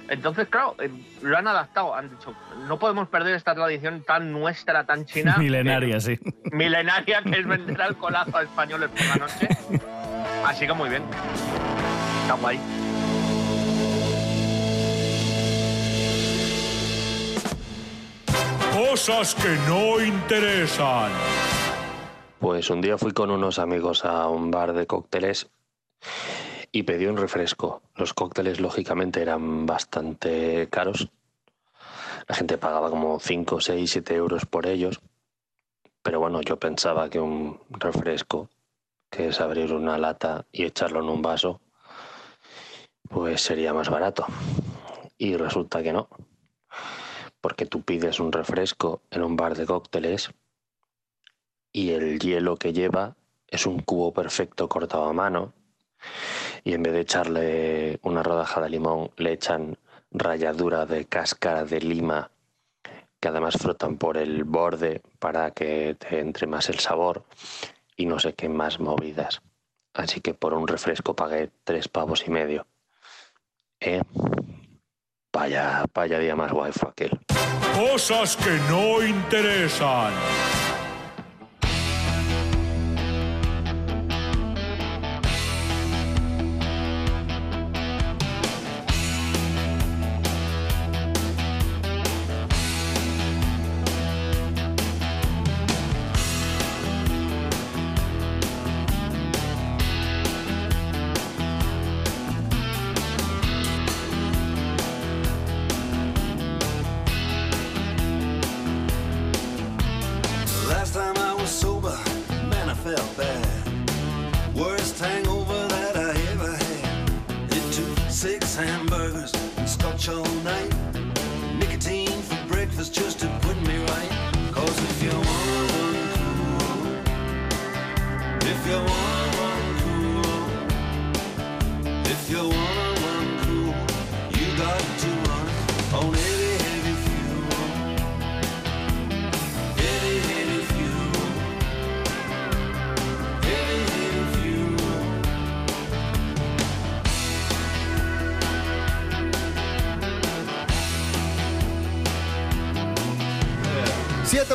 entonces, 0.08 0.48
claro, 0.48 0.76
eh, 0.80 0.90
lo 1.22 1.36
han 1.36 1.48
adaptado. 1.48 1.94
Han 1.94 2.10
dicho, 2.10 2.32
no 2.68 2.78
podemos 2.78 3.08
perder 3.08 3.34
esta 3.34 3.54
tradición 3.54 4.02
tan 4.06 4.32
nuestra, 4.32 4.84
tan 4.84 5.04
china. 5.04 5.36
Milenaria, 5.38 6.00
sí. 6.00 6.16
que- 6.16 6.32
milenaria 6.56 7.22
que 7.22 7.38
es 7.40 7.46
vender 7.46 7.80
alcoholazo 7.82 8.36
a 8.36 8.42
españoles 8.42 8.88
por 8.90 9.06
la 9.06 9.16
noche. 9.16 9.48
Así 10.44 10.66
que 10.66 10.72
muy 10.72 10.88
bien. 10.90 11.02
Está 12.22 12.34
guay. 12.34 12.58
Cosas 18.72 19.34
que 19.34 19.56
no 19.68 20.00
interesan. 20.00 21.10
Pues 22.38 22.68
un 22.68 22.82
día 22.82 22.98
fui 22.98 23.12
con 23.12 23.30
unos 23.30 23.58
amigos 23.58 24.04
a 24.04 24.28
un 24.28 24.50
bar 24.50 24.74
de 24.74 24.86
cócteles 24.86 25.48
y 26.70 26.82
pedí 26.82 27.06
un 27.06 27.16
refresco. 27.16 27.80
Los 27.94 28.12
cócteles, 28.12 28.60
lógicamente, 28.60 29.22
eran 29.22 29.64
bastante 29.64 30.68
caros. 30.68 31.08
La 32.28 32.34
gente 32.34 32.58
pagaba 32.58 32.90
como 32.90 33.18
5, 33.18 33.60
6, 33.62 33.90
7 33.90 34.14
euros 34.14 34.44
por 34.44 34.66
ellos. 34.66 35.00
Pero 36.02 36.20
bueno, 36.20 36.42
yo 36.42 36.58
pensaba 36.58 37.08
que 37.08 37.20
un 37.20 37.58
refresco, 37.70 38.50
que 39.10 39.28
es 39.28 39.40
abrir 39.40 39.72
una 39.72 39.96
lata 39.96 40.44
y 40.52 40.64
echarlo 40.64 41.00
en 41.00 41.08
un 41.08 41.22
vaso, 41.22 41.62
pues 43.08 43.40
sería 43.40 43.72
más 43.72 43.88
barato. 43.88 44.26
Y 45.16 45.38
resulta 45.38 45.82
que 45.82 45.94
no. 45.94 46.10
Porque 47.40 47.64
tú 47.64 47.80
pides 47.80 48.20
un 48.20 48.30
refresco 48.30 49.00
en 49.10 49.22
un 49.22 49.36
bar 49.36 49.56
de 49.56 49.64
cócteles 49.64 50.30
y 51.76 51.90
el 51.90 52.18
hielo 52.18 52.56
que 52.56 52.72
lleva 52.72 53.16
es 53.46 53.66
un 53.66 53.80
cubo 53.80 54.10
perfecto 54.10 54.66
cortado 54.66 55.04
a 55.04 55.12
mano 55.12 55.52
y 56.64 56.72
en 56.72 56.82
vez 56.82 56.94
de 56.94 57.00
echarle 57.00 58.00
una 58.02 58.22
rodaja 58.22 58.62
de 58.62 58.70
limón 58.70 59.10
le 59.18 59.34
echan 59.34 59.76
ralladura 60.10 60.86
de 60.86 61.04
cáscara 61.04 61.66
de 61.66 61.80
lima 61.80 62.30
que 63.20 63.28
además 63.28 63.58
frotan 63.60 63.98
por 63.98 64.16
el 64.16 64.44
borde 64.44 65.02
para 65.18 65.50
que 65.50 65.94
te 65.98 66.18
entre 66.18 66.46
más 66.46 66.70
el 66.70 66.78
sabor 66.78 67.24
y 67.94 68.06
no 68.06 68.18
sé 68.18 68.32
qué 68.32 68.48
más 68.48 68.80
movidas. 68.80 69.42
Así 69.92 70.22
que 70.22 70.32
por 70.32 70.54
un 70.54 70.66
refresco 70.66 71.14
pagué 71.14 71.50
tres 71.62 71.88
pavos 71.88 72.26
y 72.26 72.30
medio. 72.30 72.66
Eh, 73.80 74.00
vaya, 75.30 75.84
vaya 75.92 76.18
día 76.18 76.36
más 76.36 76.52
guay 76.52 76.72
fue 76.72 76.88
aquel. 76.88 77.20
Cosas 77.74 78.34
que 78.38 78.58
no 78.70 79.02
interesan. 79.02 80.14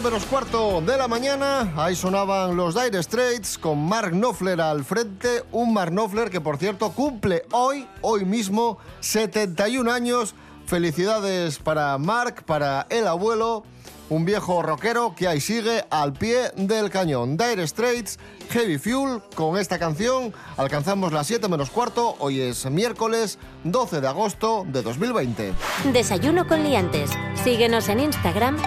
Menos 0.04 0.26
cuarto 0.26 0.82
de 0.82 0.98
la 0.98 1.08
mañana, 1.08 1.74
ahí 1.76 1.96
sonaban 1.96 2.56
los 2.56 2.74
Dire 2.74 3.04
Straits 3.04 3.58
con 3.58 3.88
Mark 3.88 4.12
Knopfler 4.12 4.60
al 4.60 4.84
frente, 4.84 5.44
un 5.52 5.74
Mark 5.74 5.92
Knopfler 5.92 6.30
que 6.32 6.42
por 6.42 6.58
cierto 6.58 6.92
cumple 6.92 7.44
hoy, 7.52 7.88
hoy 8.02 8.26
mismo, 8.26 8.80
71 9.02 9.92
años. 9.92 10.34
Felicidades 10.66 11.60
para 11.60 11.98
Mark, 11.98 12.44
para 12.46 12.88
el 12.90 13.06
abuelo, 13.06 13.64
un 14.10 14.26
viejo 14.26 14.64
rockero 14.64 15.14
que 15.16 15.28
ahí 15.28 15.40
sigue 15.40 15.86
al 15.90 16.14
pie 16.14 16.52
del 16.56 16.90
cañón. 16.90 17.38
Dire 17.38 17.68
Straits, 17.68 18.18
Heavy 18.50 18.80
Fuel, 18.80 19.22
con 19.36 19.58
esta 19.58 19.78
canción 19.78 20.34
alcanzamos 20.58 21.12
las 21.12 21.28
7 21.28 21.48
menos 21.48 21.70
cuarto, 21.70 22.16
hoy 22.20 22.42
es 22.42 22.66
miércoles 22.70 23.38
12 23.66 24.02
de 24.02 24.08
agosto 24.08 24.66
de 24.68 24.82
2020. 24.82 25.54
Desayuno 25.94 26.48
con 26.48 26.64
liantes. 26.64 27.12
Síguenos 27.44 27.88
en 27.90 28.00
Instagram, 28.00 28.58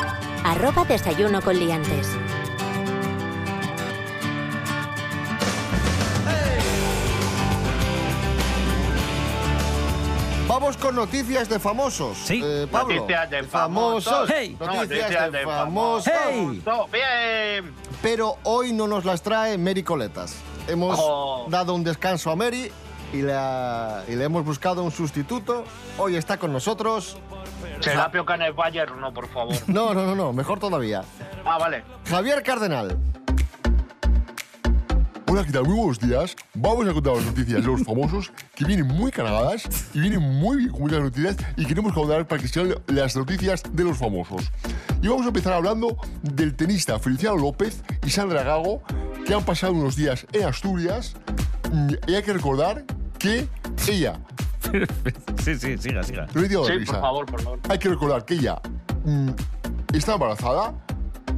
arroba 0.44 0.84
desayuno 0.84 1.40
con 1.42 1.58
liantes. 1.58 2.08
Vamos 10.46 10.76
con 10.76 10.94
noticias 10.94 11.48
de 11.48 11.58
famosos. 11.58 12.16
Sí. 12.18 12.40
Eh, 12.44 12.66
Pablo. 12.70 12.94
Noticias 12.96 13.30
de 13.30 13.42
famosos. 13.44 14.30
Hey. 14.32 14.56
Noticias, 14.60 15.32
de, 15.32 15.42
famosos. 15.44 16.12
Hey. 16.28 16.62
Bien. 16.92 17.72
Pero 18.02 18.36
hoy 18.44 18.72
no 18.72 18.86
nos 18.86 19.04
las 19.04 19.22
trae 19.22 19.56
Mary 19.58 19.82
Coletas. 19.82 20.36
Hemos 20.68 20.98
Oh. 21.02 21.46
dado 21.48 21.74
un 21.74 21.82
descanso 21.82 22.30
a 22.30 22.36
Mary 22.36 22.70
y, 23.12 23.22
la- 23.22 24.04
y 24.06 24.14
le 24.14 24.24
hemos 24.24 24.44
buscado 24.44 24.82
un 24.82 24.90
sustituto. 24.90 25.64
Hoy 25.98 26.16
está 26.16 26.36
con 26.36 26.52
nosotros. 26.52 27.16
Serapio 27.80 28.25
Canet 28.25 28.54
Bayer, 28.54 28.90
no, 28.92 29.12
por 29.12 29.28
favor. 29.28 29.54
No, 29.66 29.94
no, 29.94 30.06
no, 30.06 30.14
no, 30.14 30.33
mejor 30.33 30.59
todavía. 30.59 31.02
Ah, 31.44 31.59
vale. 31.59 31.83
Javier 32.09 32.42
Cardenal. 32.42 32.97
Hola, 35.26 35.44
¿qué 35.44 35.50
tal? 35.50 35.64
Muy 35.64 35.75
buenos 35.76 35.99
días. 35.99 36.37
Vamos 36.54 36.87
a 36.87 36.92
contar 36.92 37.16
las 37.16 37.25
noticias 37.25 37.61
de 37.61 37.66
los 37.66 37.83
famosos 37.83 38.30
que 38.54 38.64
vienen 38.64 38.87
muy 38.87 39.11
cargadas 39.11 39.64
y 39.92 39.99
vienen 39.99 40.21
muy 40.21 40.59
bien 40.59 40.71
con 40.71 40.83
muchas 40.83 41.00
noticias 41.00 41.37
y 41.56 41.66
queremos 41.66 41.92
contar 41.92 42.28
para 42.28 42.40
que 42.40 42.47
sean 42.47 42.75
las 42.86 43.17
noticias 43.17 43.62
de 43.73 43.82
los 43.82 43.99
famosos. 43.99 44.52
Y 45.02 45.08
vamos 45.08 45.25
a 45.25 45.28
empezar 45.28 45.54
hablando 45.54 45.97
del 46.23 46.54
tenista 46.54 47.00
Feliciano 47.00 47.36
López 47.36 47.82
y 48.06 48.10
Sandra 48.10 48.45
Gago 48.45 48.82
que 49.26 49.34
han 49.34 49.45
pasado 49.45 49.73
unos 49.73 49.97
días 49.97 50.25
en 50.32 50.45
Asturias 50.45 51.17
y 52.06 52.15
hay 52.15 52.23
que 52.23 52.32
recordar 52.32 52.84
que 53.19 53.49
ella, 53.88 54.21
Sí, 55.42 55.54
sí, 55.56 55.76
siga, 55.78 56.02
siga. 56.02 56.26
digo 56.34 56.64
Sí, 56.66 56.72
risa, 56.72 56.92
por 56.92 57.00
favor, 57.00 57.26
por 57.26 57.42
favor. 57.42 57.58
hay 57.68 57.78
que 57.78 57.88
recordar 57.88 58.24
que 58.24 58.34
ella 58.34 58.60
mm, 59.04 59.30
está 59.92 60.14
embarazada, 60.14 60.74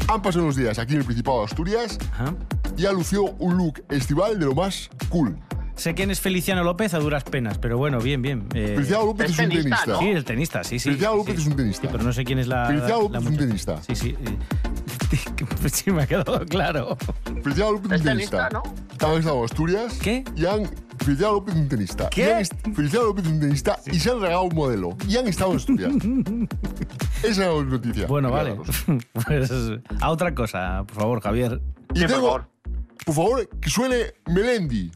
han 0.08 0.22
pasado 0.22 0.44
unos 0.44 0.56
días 0.56 0.78
aquí 0.78 0.92
en 0.94 1.00
el 1.00 1.04
Principado 1.04 1.38
de 1.40 1.44
Asturias 1.46 1.98
Ajá. 2.12 2.34
y 2.76 2.86
ha 2.86 2.92
lucido 2.92 3.24
un 3.38 3.56
look 3.56 3.82
estival 3.88 4.38
de 4.38 4.46
lo 4.46 4.54
más 4.54 4.88
cool. 5.08 5.36
Sé 5.74 5.92
quién 5.92 6.10
es 6.10 6.20
Feliciano 6.20 6.64
López 6.64 6.94
a 6.94 6.98
duras 6.98 7.22
penas, 7.24 7.58
pero 7.58 7.76
bueno, 7.76 8.00
bien, 8.00 8.22
bien. 8.22 8.46
Eh, 8.54 8.72
Feliciano 8.76 9.04
López 9.04 9.26
Es 9.30 9.32
es 9.32 9.38
un 9.44 9.48
tenista, 9.50 9.62
tenista. 9.76 9.92
¿no? 9.92 9.98
Sí, 9.98 10.08
el 10.08 10.24
tenista, 10.24 10.64
sí, 10.64 10.78
sí. 10.78 10.88
Feliciano 10.88 11.16
López 11.16 11.34
sí. 11.34 11.40
es 11.42 11.46
un 11.48 11.56
tenista. 11.56 11.82
Sí, 11.82 11.88
pero 11.92 12.02
no 12.02 12.12
sé 12.14 12.24
quién 12.24 12.38
es 12.38 12.46
la. 12.46 12.66
Feliciano 12.66 13.02
López 13.02 13.12
la 13.12 13.18
es 13.18 13.26
un 13.26 13.36
tenista. 13.36 13.82
Sí, 13.82 13.94
sí. 13.94 14.16
pues 15.61 15.72
sí, 15.72 15.90
me 15.90 16.03
ha 16.03 16.07
quedado 16.07 16.44
claro. 16.46 16.96
Es 17.44 17.59
Es 17.59 17.61
un 17.61 17.83
tenista. 18.03 18.49
¿no? 18.51 18.62
Han 19.01 19.18
estado 19.18 19.38
en 19.38 19.44
Asturias. 19.44 19.99
¿Qué? 20.03 20.25
Y 20.37 20.46
han. 20.46 20.70
López 21.07 21.55
es 21.55 21.61
un 21.61 21.68
tenista. 21.68 22.09
¿Qué? 22.11 22.42
López 22.64 23.25
es 23.27 23.31
un 23.31 23.40
tenista 23.40 23.79
y 23.87 23.99
se 23.99 24.11
han 24.11 24.20
regado 24.20 24.42
un 24.42 24.55
modelo. 24.55 24.96
Y 25.07 25.16
han 25.16 25.29
estado 25.29 25.51
en 25.53 25.57
Asturias. 25.59 25.92
Esa 27.22 27.29
es 27.31 27.38
la 27.38 27.62
noticia. 27.62 28.07
Bueno, 28.07 28.31
vale. 28.31 28.57
Pues 29.27 29.51
a 30.01 30.11
otra 30.11 30.35
cosa, 30.35 30.85
por 30.87 30.96
favor, 30.96 31.20
Javier. 31.20 31.61
Y 31.94 31.99
Sí, 32.01 32.05
por 32.07 32.11
tengo, 32.14 32.27
favor. 32.27 32.49
por 33.05 33.14
favor, 33.14 33.49
que 33.61 33.70
suene 33.70 33.96
Melendi. 34.27 34.90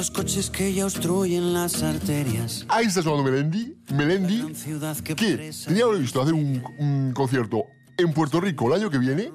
Los 0.00 0.10
coches 0.10 0.48
que 0.48 0.72
ya 0.72 0.86
obstruyen 0.86 1.52
las 1.52 1.82
arterias. 1.82 2.64
Ahí 2.70 2.86
está 2.86 3.02
sonando 3.02 3.30
Melendi. 3.30 3.76
Melendi, 3.92 4.50
que 5.04 5.14
tenía 5.66 5.86
previsto 5.86 6.22
hacer 6.22 6.32
un, 6.32 6.64
un 6.78 7.12
concierto 7.12 7.64
en 7.98 8.10
Puerto 8.14 8.40
Rico 8.40 8.68
el 8.68 8.80
año 8.80 8.88
que 8.88 8.96
viene, 8.96 9.30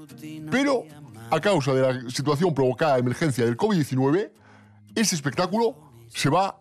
pero 0.49 0.85
a 1.29 1.39
causa 1.39 1.71
de 1.71 1.81
la 1.81 2.09
situación 2.09 2.55
provocada 2.55 2.95
de 2.95 3.01
emergencia 3.01 3.45
del 3.45 3.55
COVID-19, 3.55 4.31
ese 4.95 5.13
espectáculo 5.13 5.77
se 6.07 6.29
va 6.29 6.59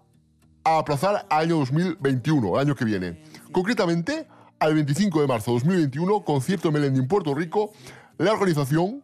a 0.65 0.79
aplazar 0.79 1.27
al 1.31 1.45
año 1.45 1.57
2021, 1.61 2.57
el 2.57 2.61
año 2.61 2.75
que 2.75 2.85
viene. 2.85 3.25
Concretamente, 3.53 4.29
al 4.59 4.75
25 4.75 5.23
de 5.23 5.27
marzo 5.27 5.53
de 5.53 5.61
2021, 5.61 6.25
concierto 6.25 6.69
de 6.69 6.75
Melendi 6.75 7.01
en 7.01 7.09
Puerto 7.09 7.35
Rico, 7.35 7.73
la 8.19 8.33
organización 8.33 9.03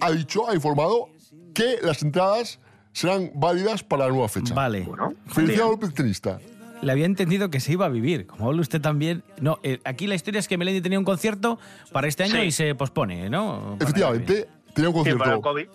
ha 0.00 0.10
dicho, 0.10 0.50
ha 0.50 0.54
informado 0.56 1.10
que 1.54 1.78
las 1.80 2.02
entradas 2.02 2.58
serán 2.92 3.30
válidas 3.34 3.82
para 3.82 4.04
la 4.06 4.10
nueva 4.12 4.28
fecha. 4.28 4.54
Vale. 4.54 4.88
Feliciano 5.26 5.70
López 5.70 5.94
Tenista. 5.94 6.38
Le 6.82 6.90
había 6.90 7.06
entendido 7.06 7.48
que 7.48 7.60
se 7.60 7.72
iba 7.72 7.86
a 7.86 7.88
vivir. 7.88 8.26
Como 8.26 8.48
habla 8.48 8.60
usted 8.60 8.80
también. 8.80 9.22
No, 9.40 9.58
eh, 9.62 9.80
aquí 9.84 10.06
la 10.08 10.16
historia 10.16 10.40
es 10.40 10.48
que 10.48 10.58
Melendi 10.58 10.80
tenía 10.80 10.98
un 10.98 11.04
concierto 11.04 11.58
para 11.92 12.08
este 12.08 12.24
año 12.24 12.34
Sí. 12.34 12.40
y 12.46 12.50
se 12.52 12.74
pospone, 12.74 13.30
¿no? 13.30 13.76
Para 13.78 13.84
Efectivamente, 13.90 14.48
tenía 14.74 14.88
un 14.90 14.94
Sí, 14.94 14.98
concierto 14.98 15.18
para 15.24 15.36
el 15.36 15.40
COVID. 15.42 15.66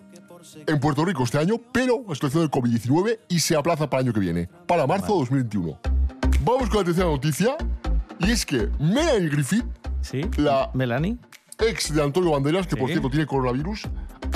en 0.67 0.79
Puerto 0.81 1.05
Rico 1.05 1.23
este 1.23 1.37
año, 1.37 1.55
pero 1.71 2.03
la 2.07 2.13
situación 2.13 2.41
del 2.43 2.51
COVID-19 2.51 3.19
y 3.29 3.39
se 3.39 3.55
aplaza 3.55 3.89
para 3.89 4.01
el 4.01 4.07
año 4.07 4.13
que 4.13 4.19
viene, 4.19 4.49
para 4.67 4.85
marzo 4.85 5.13
de 5.13 5.19
2021. 5.19 5.79
Vamos 6.41 6.69
con 6.69 6.79
la 6.79 6.83
tercera 6.85 7.07
noticia, 7.07 7.55
y 8.19 8.31
es 8.31 8.45
que 8.45 8.67
Melanie 8.79 9.29
Griffith, 9.29 9.65
Sí. 10.01 10.21
La- 10.37 10.69
Melanie. 10.73 11.17
ex 11.59 11.93
de 11.93 12.03
Antonio 12.03 12.31
Banderas, 12.31 12.67
que 12.67 12.75
por 12.75 12.89
cierto 12.89 13.09
tiene 13.09 13.25
coronavirus, 13.25 13.83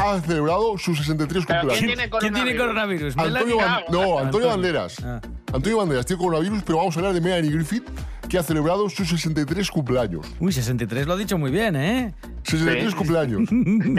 ha 0.01 0.21
celebrado 0.21 0.77
sus 0.77 0.97
63 0.97 1.45
Pero 1.45 1.59
cumpleaños. 1.61 1.77
¿quién 1.85 1.97
tiene 1.97 2.09
¿Quién 2.19 2.33
tiene 2.33 2.57
coronavirus? 2.57 3.17
Antonio 3.17 3.57
no, 3.89 4.19
Antonio 4.19 4.47
Banderas. 4.49 4.97
Ah. 5.03 5.21
Antonio 5.53 5.77
Banderas 5.77 6.05
tiene 6.05 6.21
coronavirus, 6.21 6.63
pero 6.63 6.77
vamos 6.79 6.95
a 6.95 6.99
hablar 6.99 7.13
de 7.13 7.21
Melanie 7.21 7.51
Griffith, 7.51 7.83
que 8.29 8.37
ha 8.37 8.43
celebrado 8.43 8.89
sus 8.89 9.09
63 9.09 9.69
cumpleaños. 9.69 10.25
Uy, 10.39 10.53
63 10.53 11.05
lo 11.05 11.13
ha 11.13 11.17
dicho 11.17 11.37
muy 11.37 11.51
bien, 11.51 11.75
¿eh? 11.75 12.13
63 12.43 12.91
Sí. 12.91 12.95
cumpleaños. 12.95 13.41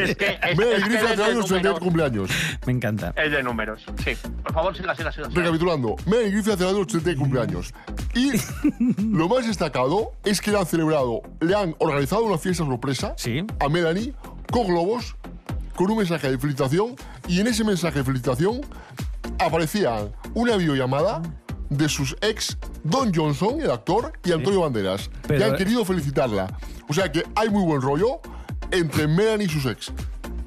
Es 0.02 0.16
que 0.16 0.38
es, 0.42 0.56
Melanie 0.58 0.76
es 0.76 0.82
que 0.84 0.88
Griffith 0.88 1.08
ha 1.08 1.12
es 1.12 1.18
de 1.18 1.24
celebrado 1.24 1.34
sus 1.42 1.48
63 1.48 1.62
números. 1.62 1.78
cumpleaños. 1.80 2.30
Me 2.66 2.72
encanta. 2.72 3.12
Es 3.16 3.30
de 3.30 3.42
números, 3.42 3.84
sí. 4.02 4.12
Por 4.42 4.52
favor, 4.54 4.76
siga, 4.76 4.94
siga, 4.96 5.12
siga. 5.12 5.28
siga. 5.28 5.40
Recapitulando, 5.40 5.96
Melanie 6.06 6.30
Griffith 6.30 6.52
ha 6.54 6.56
celebrado 6.56 6.78
los 6.84 6.94
80 6.94 7.16
cumpleaños. 7.18 7.74
Y 8.14 8.32
lo 9.14 9.28
más 9.28 9.46
destacado 9.46 10.12
es 10.24 10.40
que 10.40 10.50
le 10.50 10.58
han 10.58 10.66
celebrado, 10.66 11.20
le 11.40 11.54
han 11.54 11.74
organizado 11.78 12.24
una 12.24 12.38
fiesta 12.38 12.64
sorpresa 12.64 13.12
Sí. 13.18 13.44
a 13.60 13.68
Melanie 13.68 14.14
con 14.50 14.66
globos, 14.66 15.16
con 15.76 15.90
un 15.90 15.98
mensaje 15.98 16.30
de 16.30 16.38
felicitación. 16.38 16.94
Y 17.28 17.40
en 17.40 17.46
ese 17.46 17.64
mensaje 17.64 17.98
de 17.98 18.04
felicitación 18.04 18.60
aparecía 19.38 20.08
una 20.34 20.56
videollamada 20.56 21.22
de 21.68 21.88
sus 21.88 22.16
ex, 22.20 22.58
Don 22.84 23.12
Johnson, 23.14 23.60
el 23.60 23.70
actor, 23.70 24.12
y 24.24 24.32
Antonio 24.32 24.60
Banderas, 24.60 25.10
que 25.26 25.42
han 25.42 25.56
querido 25.56 25.84
felicitarla. 25.84 26.58
O 26.88 26.94
sea 26.94 27.10
que 27.10 27.24
hay 27.34 27.48
muy 27.48 27.64
buen 27.64 27.80
rollo 27.80 28.20
entre 28.70 29.06
Melanie 29.06 29.46
y 29.46 29.50
sus 29.50 29.66
ex. 29.66 29.92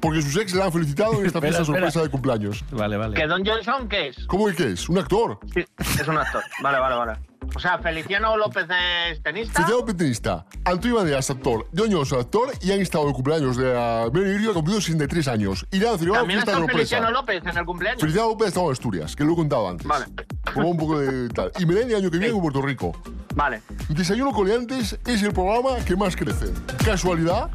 Porque 0.00 0.22
sus 0.22 0.36
ex 0.36 0.54
le 0.54 0.62
han 0.62 0.72
felicitado 0.72 1.20
en 1.20 1.26
esta 1.26 1.40
fiesta 1.40 1.62
espera. 1.62 1.78
sorpresa 1.78 2.02
de 2.02 2.08
cumpleaños. 2.08 2.64
Vale, 2.70 2.96
vale. 2.96 3.14
¿Que 3.14 3.26
Don 3.26 3.44
Johnson 3.44 3.88
qué 3.88 4.08
es? 4.08 4.26
¿Cómo 4.26 4.46
que 4.46 4.72
es? 4.72 4.88
¿Un 4.88 4.98
actor? 4.98 5.38
Sí, 5.54 5.64
es 5.78 6.08
un 6.08 6.18
actor. 6.18 6.42
Vale, 6.62 6.78
vale, 6.78 6.96
vale. 6.96 7.12
O 7.54 7.60
sea, 7.60 7.78
Feliciano 7.78 8.36
López 8.36 8.66
es 9.10 9.22
tenista. 9.22 9.52
Feliciano 9.54 9.84
Petenista, 9.84 10.46
Antonio 10.64 10.96
Banderas, 10.96 11.30
actor, 11.30 11.66
John 11.76 11.92
Johnson, 11.92 12.20
actor, 12.20 12.50
y 12.60 12.72
han 12.72 12.80
estado 12.80 13.04
en 13.04 13.08
el 13.10 13.14
cumpleaños 13.14 13.56
de 13.56 13.72
la 13.72 14.08
Griffith, 14.12 14.44
que 14.44 14.50
ha 14.50 14.54
cumplido 14.54 14.80
63 14.80 15.28
años. 15.28 15.66
Y 15.70 15.78
le 15.78 15.88
han 15.88 15.98
celebrado 15.98 16.26
fiesta 16.26 16.52
sorpresa. 16.52 16.72
Feliciano 16.72 17.10
López 17.10 17.42
en 17.44 17.56
el 17.56 17.64
cumpleaños. 17.64 18.00
Feliciano 18.00 18.28
López 18.28 18.46
ha 18.46 18.48
estado 18.48 18.66
en 18.66 18.72
Asturias, 18.72 19.16
que 19.16 19.24
lo 19.24 19.32
he 19.32 19.36
contado 19.36 19.68
antes. 19.68 19.86
Vale. 19.86 20.06
Como 20.52 20.70
un 20.70 20.76
poco 20.76 20.98
de 20.98 21.28
tal. 21.28 21.52
Y 21.58 21.66
Melanie, 21.66 21.96
año 21.96 22.10
que 22.10 22.18
viene, 22.18 22.34
en 22.34 22.40
Puerto 22.40 22.62
Rico. 22.62 22.92
Vale. 23.34 23.62
Desayuno 23.88 24.32
con 24.32 24.48
Leantes 24.48 24.98
es 25.06 25.22
el 25.22 25.32
programa 25.32 25.76
que 25.84 25.94
más 25.94 26.16
crece. 26.16 26.46
¿Casualidad? 26.84 27.50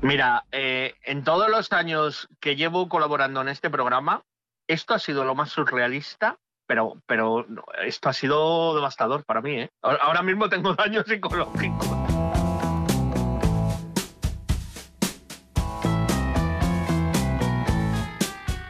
Mira, 0.00 0.44
eh, 0.52 0.94
en 1.02 1.24
todos 1.24 1.50
los 1.50 1.72
años 1.72 2.28
que 2.38 2.54
llevo 2.54 2.88
colaborando 2.88 3.40
en 3.40 3.48
este 3.48 3.68
programa, 3.68 4.22
esto 4.68 4.94
ha 4.94 5.00
sido 5.00 5.24
lo 5.24 5.34
más 5.34 5.50
surrealista, 5.50 6.38
pero, 6.68 7.02
pero 7.06 7.44
esto 7.82 8.08
ha 8.08 8.12
sido 8.12 8.76
devastador 8.76 9.24
para 9.24 9.40
mí. 9.40 9.62
¿eh? 9.62 9.70
Ahora 9.82 10.22
mismo 10.22 10.48
tengo 10.48 10.74
daño 10.76 11.02
psicológico. 11.02 12.06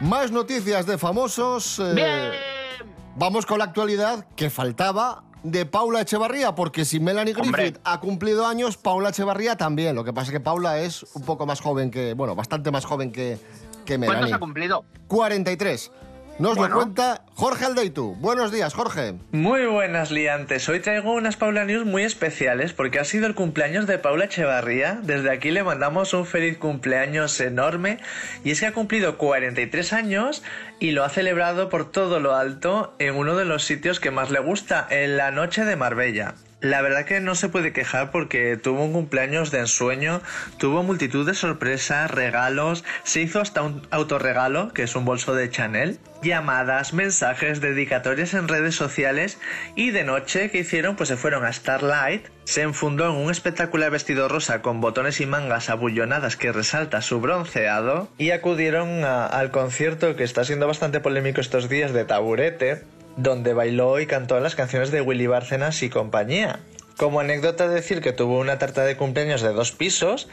Más 0.01 0.31
noticias 0.31 0.87
de 0.87 0.97
famosos. 0.97 1.79
Eh, 1.79 2.31
vamos 3.15 3.45
con 3.45 3.59
la 3.59 3.65
actualidad 3.65 4.25
que 4.35 4.49
faltaba 4.49 5.28
de 5.43 5.65
Paula 5.65 6.01
Echevarría, 6.01 6.55
porque 6.55 6.85
si 6.85 6.99
Melanie 6.99 7.33
Griffith 7.33 7.47
Hombre. 7.55 7.73
ha 7.83 7.99
cumplido 7.99 8.45
años, 8.45 8.77
Paula 8.77 9.09
Echevarría 9.09 9.55
también. 9.55 9.95
Lo 9.95 10.03
que 10.03 10.13
pasa 10.13 10.27
es 10.27 10.31
que 10.33 10.39
Paula 10.39 10.79
es 10.79 11.03
un 11.13 11.23
poco 11.23 11.45
más 11.45 11.61
joven 11.61 11.91
que, 11.91 12.13
bueno, 12.13 12.35
bastante 12.35 12.71
más 12.71 12.85
joven 12.85 13.11
que, 13.11 13.37
que 13.85 13.97
¿Cuántos 13.97 14.15
Melanie. 14.15 14.33
ha 14.33 14.39
cumplido? 14.39 14.85
43. 15.07 15.91
Nos 16.39 16.55
Bueno. 16.55 16.75
lo 16.75 16.81
cuenta 16.81 17.21
Jorge 17.35 17.65
Aldeitu. 17.65 18.15
Buenos 18.15 18.51
días, 18.53 18.73
Jorge. 18.73 19.15
Muy 19.33 19.65
buenas 19.65 20.09
liantes, 20.09 20.69
hoy 20.69 20.79
traigo 20.79 21.11
unas 21.13 21.35
Paula 21.35 21.65
News 21.65 21.85
muy 21.85 22.03
especiales 22.03 22.71
porque 22.71 22.97
ha 22.99 23.03
sido 23.03 23.27
el 23.27 23.35
cumpleaños 23.35 23.87
de 23.87 23.97
Paula 23.97 24.25
Echevarría. 24.25 24.99
Desde 25.03 25.31
aquí 25.31 25.51
le 25.51 25.63
mandamos 25.63 26.13
un 26.13 26.25
feliz 26.25 26.57
cumpleaños 26.57 27.39
enorme 27.41 27.99
y 28.45 28.51
es 28.51 28.61
que 28.61 28.67
ha 28.67 28.73
cumplido 28.73 29.17
43 29.17 29.91
años 29.91 30.41
y 30.79 30.91
lo 30.91 31.03
ha 31.03 31.09
celebrado 31.09 31.67
por 31.67 31.91
todo 31.91 32.21
lo 32.21 32.33
alto 32.35 32.95
en 32.99 33.15
uno 33.15 33.35
de 33.35 33.43
los 33.43 33.65
sitios 33.65 33.99
que 33.99 34.11
más 34.11 34.31
le 34.31 34.39
gusta, 34.39 34.87
en 34.89 35.17
la 35.17 35.31
noche 35.31 35.65
de 35.65 35.75
Marbella. 35.75 36.35
La 36.61 36.81
verdad 36.81 37.05
que 37.05 37.21
no 37.21 37.35
se 37.35 37.47
puede 37.47 37.71
quejar 37.71 38.11
porque 38.11 38.57
tuvo 38.57 38.83
un 38.83 38.91
cumpleaños 38.91 39.49
de 39.49 39.59
ensueño, 39.59 40.21
tuvo 40.57 40.83
multitud 40.83 41.25
de 41.25 41.33
sorpresas, 41.33 42.11
regalos, 42.11 42.83
se 43.03 43.21
hizo 43.21 43.39
hasta 43.39 43.61
un 43.61 43.87
autorregalo, 43.91 44.73
que 44.73 44.83
es 44.83 44.93
un 44.97 45.05
bolso 45.05 45.33
de 45.33 45.49
Chanel, 45.49 45.99
llamadas, 46.21 46.93
mensajes, 46.93 47.61
dedicatorias 47.61 48.33
en 48.33 48.49
redes 48.49 48.75
sociales 48.75 49.37
y 49.75 49.91
de 49.91 50.03
noche 50.03 50.51
que 50.51 50.59
hicieron 50.59 50.97
pues 50.97 51.07
se 51.07 51.15
fueron 51.15 51.45
a 51.45 51.53
Starlight, 51.53 52.27
se 52.43 52.63
enfundó 52.63 53.05
en 53.05 53.15
un 53.15 53.31
espectacular 53.31 53.89
vestido 53.89 54.27
rosa 54.27 54.61
con 54.61 54.81
botones 54.81 55.21
y 55.21 55.25
mangas 55.25 55.69
abullonadas 55.69 56.35
que 56.35 56.51
resalta 56.51 57.01
su 57.01 57.21
bronceado 57.21 58.09
y 58.17 58.31
acudieron 58.31 59.05
al 59.05 59.51
concierto 59.51 60.17
que 60.17 60.25
está 60.25 60.43
siendo 60.43 60.67
bastante 60.67 60.99
polémico 60.99 61.39
estos 61.39 61.69
días 61.69 61.93
de 61.93 62.03
Taburete, 62.03 62.83
donde 63.17 63.53
bailó 63.53 63.99
y 63.99 64.05
cantó 64.05 64.39
las 64.39 64.55
canciones 64.55 64.91
de 64.91 65.01
Willy 65.01 65.27
Bárcenas 65.27 65.81
y 65.83 65.89
compañía. 65.89 66.59
Como 66.97 67.19
anécdota 67.19 67.67
decir 67.67 68.01
que 68.01 68.11
tuvo 68.11 68.39
una 68.39 68.59
tarta 68.59 68.83
de 68.83 68.97
cumpleaños 68.97 69.41
de 69.41 69.53
dos 69.53 69.71
pisos, 69.71 70.27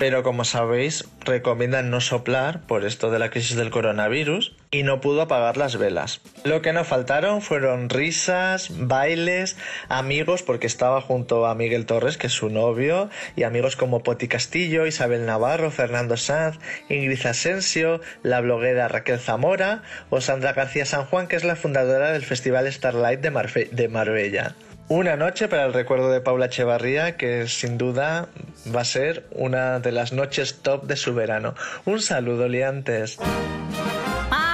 pero 0.00 0.22
como 0.22 0.46
sabéis 0.46 1.04
recomiendan 1.26 1.90
no 1.90 2.00
soplar 2.00 2.62
por 2.62 2.86
esto 2.86 3.10
de 3.10 3.18
la 3.18 3.28
crisis 3.28 3.58
del 3.58 3.68
coronavirus 3.68 4.56
y 4.70 4.82
no 4.82 5.02
pudo 5.02 5.20
apagar 5.20 5.58
las 5.58 5.76
velas. 5.76 6.22
Lo 6.42 6.62
que 6.62 6.72
no 6.72 6.84
faltaron 6.84 7.42
fueron 7.42 7.90
risas, 7.90 8.70
bailes, 8.70 9.58
amigos 9.90 10.42
porque 10.42 10.66
estaba 10.66 11.02
junto 11.02 11.44
a 11.44 11.54
Miguel 11.54 11.84
Torres 11.84 12.16
que 12.16 12.28
es 12.28 12.32
su 12.32 12.48
novio 12.48 13.10
y 13.36 13.42
amigos 13.42 13.76
como 13.76 14.02
Poti 14.02 14.26
Castillo, 14.26 14.86
Isabel 14.86 15.26
Navarro, 15.26 15.70
Fernando 15.70 16.16
Sanz, 16.16 16.58
Ingrid 16.88 17.26
Asensio, 17.26 18.00
la 18.22 18.40
bloguera 18.40 18.88
Raquel 18.88 19.20
Zamora 19.20 19.82
o 20.08 20.22
Sandra 20.22 20.54
García 20.54 20.86
San 20.86 21.04
Juan 21.04 21.26
que 21.26 21.36
es 21.36 21.44
la 21.44 21.56
fundadora 21.56 22.12
del 22.12 22.24
Festival 22.24 22.72
Starlight 22.72 23.20
de, 23.20 23.88
Marbella. 23.88 24.54
Una 24.90 25.14
noche 25.14 25.46
para 25.46 25.66
el 25.66 25.72
recuerdo 25.72 26.10
de 26.10 26.20
Paula 26.20 26.46
Echevarría, 26.46 27.16
que 27.16 27.46
sin 27.46 27.78
duda 27.78 28.26
va 28.74 28.80
a 28.80 28.84
ser 28.84 29.24
una 29.30 29.78
de 29.78 29.92
las 29.92 30.12
noches 30.12 30.62
top 30.62 30.82
de 30.82 30.96
su 30.96 31.14
verano. 31.14 31.54
Un 31.84 32.00
saludo, 32.00 32.48
liantes. 32.48 33.16
Paula 33.16 34.49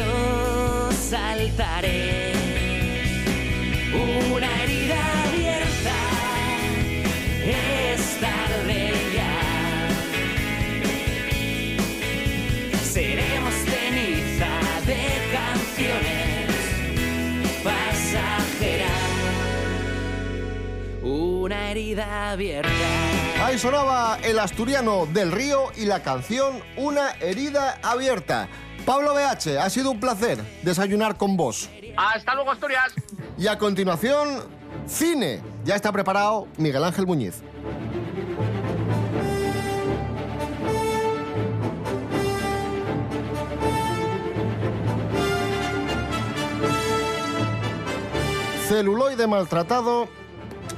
los 0.00 1.12
altares. 1.12 2.36
Una 4.32 4.62
herida 4.62 4.98
abierta 5.26 5.96
es 7.44 8.20
tarde 8.20 8.92
ya. 9.14 9.36
Seremos 12.82 13.54
ceniza 13.54 14.52
de 14.86 15.02
canciones 15.32 16.50
pasajera. 17.64 18.94
Una 21.02 21.70
herida 21.70 22.30
abierta. 22.30 22.70
Ahí 23.44 23.58
sonaba 23.58 24.18
el 24.22 24.38
asturiano 24.38 25.06
del 25.06 25.32
río 25.32 25.72
y 25.76 25.86
la 25.86 26.02
canción 26.02 26.62
Una 26.76 27.12
herida 27.20 27.78
abierta. 27.82 28.48
Pablo 28.90 29.14
BH, 29.14 29.56
ha 29.56 29.70
sido 29.70 29.92
un 29.92 30.00
placer 30.00 30.36
desayunar 30.64 31.16
con 31.16 31.36
vos. 31.36 31.70
Hasta 31.96 32.34
luego, 32.34 32.50
Asturias. 32.50 32.92
Y 33.38 33.46
a 33.46 33.56
continuación, 33.56 34.42
cine. 34.84 35.40
Ya 35.64 35.76
está 35.76 35.92
preparado 35.92 36.48
Miguel 36.56 36.82
Ángel 36.82 37.06
Muñiz. 37.06 37.40
Celuloide 48.66 49.28
maltratado, 49.28 50.08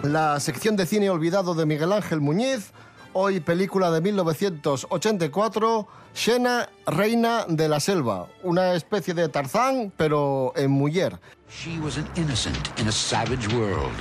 la 0.03 0.38
sección 0.38 0.77
de 0.77 0.85
cine 0.85 1.09
olvidado 1.09 1.55
de 1.55 1.64
Miguel 1.64 1.94
Ángel 1.94 2.20
Muñiz, 2.20 2.72
hoy 3.12 3.40
película 3.40 3.90
de 3.90 4.01
1984, 4.01 5.88
Xena, 6.14 6.68
Reina 6.87 7.44
de 7.48 7.68
la 7.68 7.81
Selva, 7.81 8.29
una 8.42 8.75
especie 8.75 9.14
de 9.14 9.29
Tarzán, 9.29 9.92
pero 9.96 10.53
en 10.57 10.70
mujer. 10.70 11.18
She 11.48 11.79
was 11.81 11.96
an 11.98 12.09
innocent 12.16 12.79
in 12.79 12.88
a 12.88 12.92
savage 12.92 13.48
world. 13.55 13.92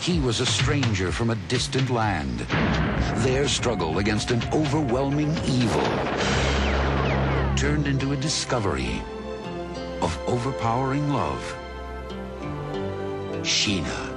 He 0.00 0.20
was 0.20 0.40
a 0.40 0.46
stranger 0.46 1.10
from 1.10 1.30
a 1.30 1.36
distant 1.48 1.90
land. 1.90 2.40
Their 3.24 3.48
struggle 3.48 3.98
against 3.98 4.30
an 4.30 4.42
overwhelming 4.52 5.34
evil 5.46 5.82
turned 7.56 7.86
into 7.86 8.12
a 8.12 8.16
discovery 8.16 9.02
of 10.02 10.18
overpowering 10.28 11.08
love. 11.10 11.56
Sheena. 13.42 14.13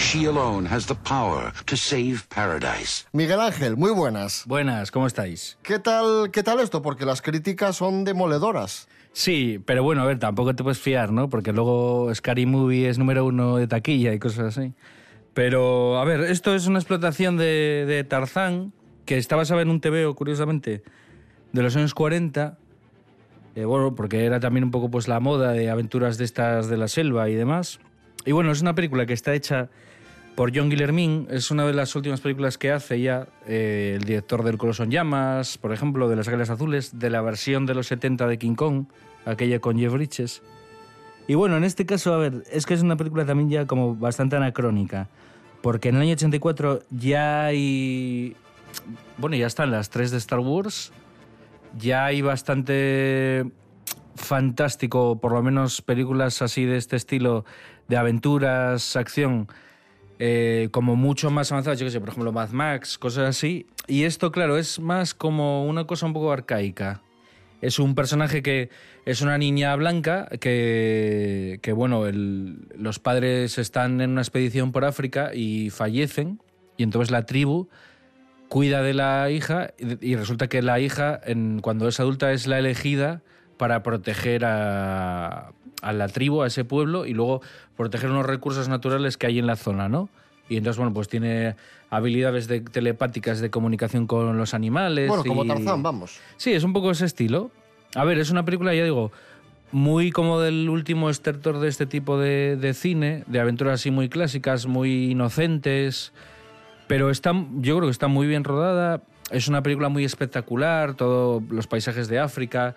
She 0.00 0.24
alone 0.26 0.66
has 0.66 0.86
the 0.86 0.94
power 0.94 1.52
to 1.66 1.76
save 1.76 2.22
paradise. 2.34 3.04
Miguel 3.12 3.38
Ángel, 3.38 3.76
muy 3.76 3.90
buenas. 3.92 4.44
Buenas, 4.46 4.90
¿cómo 4.90 5.06
estáis? 5.06 5.58
¿Qué 5.62 5.78
tal, 5.78 6.30
¿Qué 6.32 6.42
tal 6.42 6.58
esto? 6.58 6.80
Porque 6.80 7.04
las 7.04 7.20
críticas 7.20 7.76
son 7.76 8.04
demoledoras. 8.04 8.88
Sí, 9.12 9.62
pero 9.66 9.82
bueno, 9.84 10.00
a 10.02 10.06
ver, 10.06 10.18
tampoco 10.18 10.56
te 10.56 10.62
puedes 10.62 10.80
fiar, 10.80 11.12
¿no? 11.12 11.28
Porque 11.28 11.52
luego 11.52 12.12
Scary 12.14 12.46
Movie 12.46 12.88
es 12.88 12.98
número 12.98 13.24
uno 13.26 13.56
de 13.58 13.66
taquilla 13.68 14.12
y 14.14 14.18
cosas 14.18 14.56
así. 14.56 14.72
Pero, 15.34 16.00
a 16.00 16.04
ver, 16.04 16.22
esto 16.22 16.54
es 16.54 16.66
una 16.66 16.78
explotación 16.78 17.36
de, 17.36 17.84
de 17.86 18.02
Tarzán, 18.02 18.72
que 19.04 19.18
está 19.18 19.36
basada 19.36 19.62
en 19.62 19.68
un 19.68 19.80
TVO, 19.80 20.14
curiosamente, 20.14 20.82
de 21.52 21.62
los 21.62 21.76
años 21.76 21.94
40. 21.94 22.58
eh, 23.54 23.64
bueno, 23.64 23.94
porque 23.94 24.24
era 24.24 24.40
también 24.40 24.64
un 24.64 24.70
poco 24.70 24.90
pues 24.90 25.08
la 25.08 25.20
moda 25.20 25.52
de 25.52 25.70
aventuras 25.70 26.16
de 26.18 26.24
estas 26.24 26.68
de 26.68 26.78
la 26.78 26.88
selva 26.88 27.28
y 27.28 27.34
demás. 27.34 27.80
Y 28.24 28.32
bueno, 28.32 28.50
es 28.50 28.60
una 28.60 28.74
película 28.74 29.06
que 29.06 29.12
está 29.12 29.34
hecha 29.34 29.68
por 30.40 30.56
John 30.56 30.70
Guillermin. 30.70 31.26
Es 31.28 31.50
una 31.50 31.66
de 31.66 31.74
las 31.74 31.94
últimas 31.94 32.22
películas 32.22 32.56
que 32.56 32.72
hace 32.72 32.98
ya 32.98 33.28
eh, 33.46 33.96
el 33.98 34.04
director 34.04 34.42
del 34.42 34.56
Coloso 34.56 34.84
en 34.84 34.90
Llamas, 34.90 35.58
por 35.58 35.70
ejemplo, 35.70 36.08
de 36.08 36.16
Las 36.16 36.28
Águilas 36.28 36.48
Azules, 36.48 36.98
de 36.98 37.10
la 37.10 37.20
versión 37.20 37.66
de 37.66 37.74
los 37.74 37.88
70 37.88 38.26
de 38.26 38.38
King 38.38 38.54
Kong, 38.54 38.86
aquella 39.26 39.60
con 39.60 39.78
Jeff 39.78 39.92
Bridges. 39.92 40.40
Y 41.28 41.34
bueno, 41.34 41.58
en 41.58 41.64
este 41.64 41.84
caso, 41.84 42.14
a 42.14 42.16
ver, 42.16 42.42
es 42.50 42.64
que 42.64 42.72
es 42.72 42.80
una 42.80 42.96
película 42.96 43.26
también 43.26 43.50
ya 43.50 43.66
como 43.66 43.94
bastante 43.94 44.36
anacrónica, 44.36 45.08
porque 45.60 45.90
en 45.90 45.96
el 45.96 46.00
año 46.00 46.12
84 46.14 46.84
ya 46.88 47.44
hay... 47.44 48.34
Bueno, 49.18 49.36
ya 49.36 49.46
están 49.46 49.70
las 49.70 49.90
tres 49.90 50.10
de 50.10 50.16
Star 50.16 50.38
Wars, 50.38 50.90
ya 51.76 52.06
hay 52.06 52.22
bastante 52.22 53.44
fantástico, 54.14 55.20
por 55.20 55.32
lo 55.32 55.42
menos 55.42 55.82
películas 55.82 56.40
así 56.40 56.64
de 56.64 56.78
este 56.78 56.96
estilo, 56.96 57.44
de 57.88 57.98
aventuras, 57.98 58.96
acción, 58.96 59.46
eh, 60.22 60.68
como 60.70 60.96
mucho 60.96 61.30
más 61.30 61.50
avanzadas, 61.50 61.80
yo 61.80 61.86
qué 61.86 61.90
sé, 61.90 61.98
por 61.98 62.10
ejemplo 62.10 62.30
Mad 62.30 62.50
Max, 62.50 62.98
cosas 62.98 63.30
así. 63.30 63.66
Y 63.88 64.04
esto, 64.04 64.30
claro, 64.30 64.58
es 64.58 64.78
más 64.78 65.14
como 65.14 65.66
una 65.66 65.86
cosa 65.86 66.04
un 66.06 66.12
poco 66.12 66.30
arcaica. 66.30 67.00
Es 67.62 67.78
un 67.78 67.94
personaje 67.94 68.42
que 68.42 68.68
es 69.06 69.22
una 69.22 69.38
niña 69.38 69.74
blanca 69.76 70.28
que, 70.40 71.58
que 71.62 71.72
bueno, 71.72 72.06
el- 72.06 72.68
los 72.76 72.98
padres 72.98 73.58
están 73.58 74.00
en 74.00 74.10
una 74.10 74.20
expedición 74.20 74.72
por 74.72 74.84
África 74.84 75.34
y 75.34 75.70
fallecen, 75.70 76.40
y 76.76 76.82
entonces 76.82 77.10
la 77.10 77.24
tribu 77.26 77.68
cuida 78.48 78.82
de 78.82 78.94
la 78.94 79.30
hija 79.30 79.72
y 79.78 80.16
resulta 80.16 80.48
que 80.48 80.60
la 80.60 80.80
hija, 80.80 81.20
cuando 81.62 81.88
es 81.88 81.98
adulta, 82.00 82.32
es 82.32 82.46
la 82.46 82.58
elegida 82.58 83.22
para 83.56 83.82
proteger 83.82 84.44
a, 84.44 85.52
a 85.82 85.92
la 85.92 86.08
tribu, 86.08 86.42
a 86.42 86.46
ese 86.46 86.64
pueblo, 86.64 87.06
y 87.06 87.14
luego 87.14 87.42
proteger 87.76 88.10
unos 88.10 88.26
recursos 88.26 88.68
naturales 88.68 89.16
que 89.16 89.26
hay 89.26 89.38
en 89.38 89.46
la 89.46 89.56
zona, 89.56 89.88
¿no? 89.88 90.08
Y 90.48 90.56
entonces, 90.56 90.78
bueno, 90.78 90.92
pues 90.92 91.08
tiene 91.08 91.54
habilidades 91.90 92.48
de, 92.48 92.60
telepáticas 92.60 93.40
de 93.40 93.50
comunicación 93.50 94.06
con 94.06 94.36
los 94.36 94.52
animales. 94.52 95.08
Bueno, 95.08 95.24
como 95.24 95.46
Tarzán, 95.46 95.82
vamos. 95.82 96.18
Sí, 96.36 96.52
es 96.52 96.64
un 96.64 96.72
poco 96.72 96.90
ese 96.90 97.06
estilo. 97.06 97.50
A 97.94 98.04
ver, 98.04 98.18
es 98.18 98.30
una 98.30 98.44
película, 98.44 98.74
ya 98.74 98.82
digo, 98.82 99.12
muy 99.72 100.10
como 100.10 100.40
del 100.40 100.68
último 100.68 101.08
estertor 101.08 101.60
de 101.60 101.68
este 101.68 101.86
tipo 101.86 102.18
de, 102.18 102.56
de 102.56 102.74
cine, 102.74 103.24
de 103.26 103.40
aventuras 103.40 103.74
así 103.74 103.90
muy 103.90 104.08
clásicas, 104.08 104.66
muy 104.66 105.12
inocentes, 105.12 106.12
pero 106.88 107.10
está, 107.10 107.32
yo 107.58 107.76
creo 107.76 107.88
que 107.88 107.92
está 107.92 108.08
muy 108.08 108.26
bien 108.26 108.42
rodada. 108.42 109.02
Es 109.30 109.46
una 109.46 109.62
película 109.62 109.88
muy 109.88 110.04
espectacular, 110.04 110.94
todos 110.94 111.42
los 111.48 111.68
paisajes 111.68 112.08
de 112.08 112.18
África. 112.18 112.74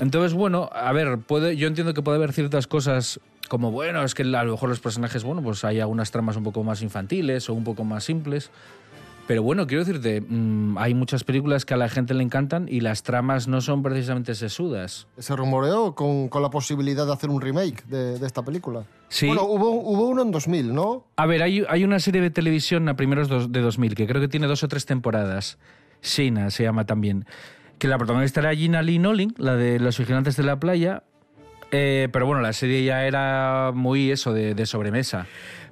Entonces, 0.00 0.32
bueno, 0.32 0.70
a 0.72 0.92
ver, 0.92 1.18
puede, 1.18 1.56
yo 1.56 1.68
entiendo 1.68 1.92
que 1.94 2.02
puede 2.02 2.16
haber 2.16 2.32
ciertas 2.32 2.66
cosas 2.66 3.20
como, 3.48 3.70
bueno, 3.70 4.02
es 4.02 4.14
que 4.14 4.22
a 4.22 4.44
lo 4.44 4.52
mejor 4.52 4.70
los 4.70 4.80
personajes, 4.80 5.24
bueno, 5.24 5.42
pues 5.42 5.62
hay 5.64 5.78
algunas 5.78 6.10
tramas 6.10 6.36
un 6.36 6.44
poco 6.44 6.64
más 6.64 6.82
infantiles 6.82 7.50
o 7.50 7.54
un 7.54 7.64
poco 7.64 7.84
más 7.84 8.04
simples. 8.04 8.50
Pero 9.26 9.42
bueno, 9.42 9.66
quiero 9.66 9.84
decirte, 9.84 10.22
mm, 10.22 10.78
hay 10.78 10.94
muchas 10.94 11.22
películas 11.22 11.64
que 11.64 11.74
a 11.74 11.76
la 11.76 11.88
gente 11.88 12.14
le 12.14 12.24
encantan 12.24 12.66
y 12.68 12.80
las 12.80 13.02
tramas 13.02 13.46
no 13.46 13.60
son 13.60 13.82
precisamente 13.82 14.34
sesudas. 14.34 15.06
Se 15.18 15.36
rumoreó 15.36 15.94
con, 15.94 16.28
con 16.28 16.42
la 16.42 16.50
posibilidad 16.50 17.06
de 17.06 17.12
hacer 17.12 17.30
un 17.30 17.40
remake 17.40 17.84
de, 17.86 18.18
de 18.18 18.26
esta 18.26 18.42
película. 18.42 18.84
Sí. 19.08 19.26
Bueno, 19.26 19.44
hubo, 19.44 19.70
hubo 19.70 20.08
uno 20.08 20.22
en 20.22 20.30
2000, 20.30 20.74
¿no? 20.74 21.04
A 21.16 21.26
ver, 21.26 21.42
hay, 21.42 21.62
hay 21.68 21.84
una 21.84 22.00
serie 22.00 22.22
de 22.22 22.30
televisión 22.30 22.88
a 22.88 22.96
primeros 22.96 23.52
de 23.52 23.60
2000 23.60 23.94
que 23.94 24.06
creo 24.06 24.20
que 24.20 24.28
tiene 24.28 24.46
dos 24.46 24.64
o 24.64 24.68
tres 24.68 24.86
temporadas. 24.86 25.58
Shina 26.02 26.50
se 26.50 26.62
llama 26.62 26.86
también. 26.86 27.26
Que 27.80 27.88
la 27.88 27.98
protagonista 27.98 28.38
era 28.38 28.54
Gina 28.54 28.82
Lee 28.82 29.00
Nolling, 29.00 29.34
la 29.38 29.56
de 29.56 29.80
Los 29.80 29.98
Vigilantes 29.98 30.36
de 30.36 30.44
la 30.44 30.60
Playa. 30.60 31.02
Eh, 31.72 32.08
pero 32.12 32.26
bueno, 32.26 32.42
la 32.42 32.52
serie 32.52 32.84
ya 32.84 33.04
era 33.06 33.72
muy 33.74 34.12
eso, 34.12 34.32
de, 34.32 34.54
de 34.54 34.66
sobremesa. 34.66 35.26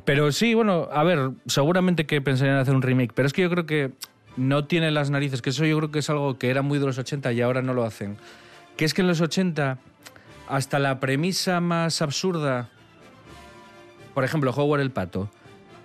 Pero 0.04 0.32
sí, 0.32 0.54
bueno, 0.54 0.88
a 0.90 1.04
ver, 1.04 1.30
seguramente 1.46 2.06
que 2.06 2.20
pensarían 2.20 2.56
en 2.56 2.62
hacer 2.62 2.74
un 2.74 2.82
remake, 2.82 3.12
pero 3.14 3.26
es 3.26 3.32
que 3.32 3.42
yo 3.42 3.50
creo 3.50 3.66
que 3.66 3.92
no 4.38 4.64
tiene 4.64 4.90
las 4.90 5.10
narices, 5.10 5.42
que 5.42 5.50
eso 5.50 5.66
yo 5.66 5.76
creo 5.76 5.90
que 5.90 5.98
es 5.98 6.08
algo 6.08 6.38
que 6.38 6.48
era 6.48 6.62
muy 6.62 6.78
de 6.78 6.86
los 6.86 6.96
80 6.96 7.32
y 7.32 7.42
ahora 7.42 7.60
no 7.60 7.74
lo 7.74 7.84
hacen. 7.84 8.16
Que 8.76 8.84
es 8.84 8.94
que 8.94 9.02
en 9.02 9.08
los 9.08 9.20
80, 9.20 9.78
hasta 10.48 10.78
la 10.78 11.00
premisa 11.00 11.60
más 11.60 12.00
absurda, 12.00 12.70
por 14.14 14.24
ejemplo, 14.24 14.52
Howard 14.52 14.80
el 14.80 14.92
Pato, 14.92 15.28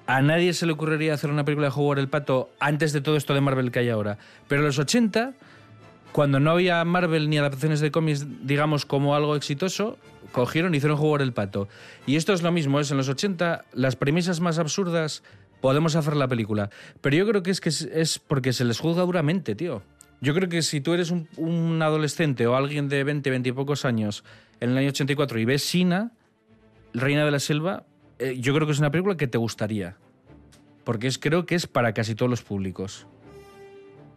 a 0.05 0.21
nadie 0.21 0.53
se 0.53 0.65
le 0.67 0.73
ocurriría 0.73 1.15
hacer 1.15 1.29
una 1.29 1.43
película 1.43 1.67
de 1.67 1.73
Howard 1.75 1.99
el 1.99 2.07
Pato 2.07 2.49
antes 2.59 2.93
de 2.93 3.01
todo 3.01 3.17
esto 3.17 3.33
de 3.33 3.41
Marvel 3.41 3.71
que 3.71 3.79
hay 3.79 3.89
ahora. 3.89 4.17
Pero 4.47 4.62
en 4.62 4.67
los 4.67 4.79
80, 4.79 5.33
cuando 6.13 6.39
no 6.39 6.52
había 6.52 6.84
Marvel 6.86 7.30
ni 7.30 7.38
adaptaciones 7.38 7.82
de 7.82 7.91
cómics, 7.91 8.26
digamos, 8.45 8.86
como 8.86 9.15
algo 9.15 9.36
exitoso, 9.36 9.97
cogieron 10.32 10.73
y 10.73 10.78
hicieron 10.78 10.97
Howard 10.97 11.21
el 11.23 11.34
Pato. 11.34 11.67
Y 12.06 12.15
esto 12.15 12.32
es 12.34 12.41
lo 12.43 12.52
mismo, 12.52 12.80
es 12.80 12.89
en 12.91 12.97
los 12.97 13.10
80, 13.10 13.65
las 13.73 13.95
premisas 13.95 14.39
más 14.39 14.60
absurdas, 14.60 15.23
podemos 15.60 15.95
hacer 15.95 16.15
la 16.15 16.28
película. 16.28 16.69
Pero 17.02 17.15
yo 17.17 17.28
creo 17.28 17.43
que 17.43 17.52
es, 17.52 17.60
que 17.60 17.69
es- 17.69 18.19
porque 18.19 18.54
se 18.54 18.63
les 18.63 18.80
juzga 18.80 19.04
duramente, 19.04 19.56
tío. 19.56 19.82
Yo 20.21 20.34
creo 20.34 20.47
que 20.47 20.62
si 20.62 20.80
tú 20.80 20.93
eres 20.93 21.12
un, 21.12 21.28
un 21.36 21.82
adolescente 21.82 22.47
o 22.47 22.56
alguien 22.56 22.88
de 22.88 23.04
20, 23.04 23.30
20 23.30 23.49
y 23.49 23.52
pocos 23.52 23.84
años 23.84 24.23
en 24.62 24.69
el 24.69 24.78
año 24.78 24.89
84 24.89 25.38
y 25.39 25.45
ves 25.45 25.63
Sina, 25.63 26.12
Reina 26.93 27.26
de 27.26 27.32
la 27.32 27.39
Selva, 27.39 27.84
eh, 28.19 28.38
yo 28.39 28.54
creo 28.54 28.65
que 28.67 28.71
es 28.73 28.80
una 28.80 28.91
película 28.91 29.17
que 29.17 29.28
te 29.28 29.38
gustaría. 29.38 29.97
Porque 30.86 31.08
es, 31.08 31.17
creo 31.17 31.45
que 31.45 31.56
es 31.56 31.65
para 31.67 31.93
casi 31.93 32.13
todos 32.15 32.30
los 32.30 32.41
públicos. 32.43 33.08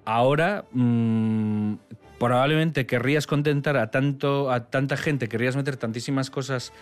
Ahora, 0.04 0.64
mm, 0.70 1.55
probablemente 2.18 2.86
querrías 2.86 3.26
contentar 3.26 3.76
a, 3.76 3.90
tanto, 3.90 4.50
a 4.50 4.66
tanta 4.70 4.96
gente, 4.96 5.28
querrías 5.28 5.56
meter 5.56 5.76
tantísimas 5.76 6.30
cosas 6.30 6.72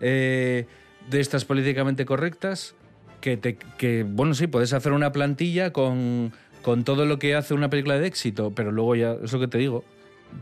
eh, 0.00 0.66
de 1.10 1.20
estas 1.20 1.44
políticamente 1.44 2.04
correctas, 2.04 2.74
que, 3.20 3.36
te, 3.36 3.56
que, 3.56 4.04
bueno, 4.06 4.34
sí, 4.34 4.46
puedes 4.46 4.72
hacer 4.72 4.92
una 4.92 5.12
plantilla 5.12 5.72
con, 5.72 6.32
con 6.62 6.84
todo 6.84 7.06
lo 7.06 7.18
que 7.18 7.34
hace 7.34 7.54
una 7.54 7.70
película 7.70 7.98
de 7.98 8.06
éxito, 8.06 8.52
pero 8.54 8.72
luego 8.72 8.96
ya, 8.96 9.16
es 9.22 9.32
lo 9.32 9.40
que 9.40 9.48
te 9.48 9.58
digo, 9.58 9.84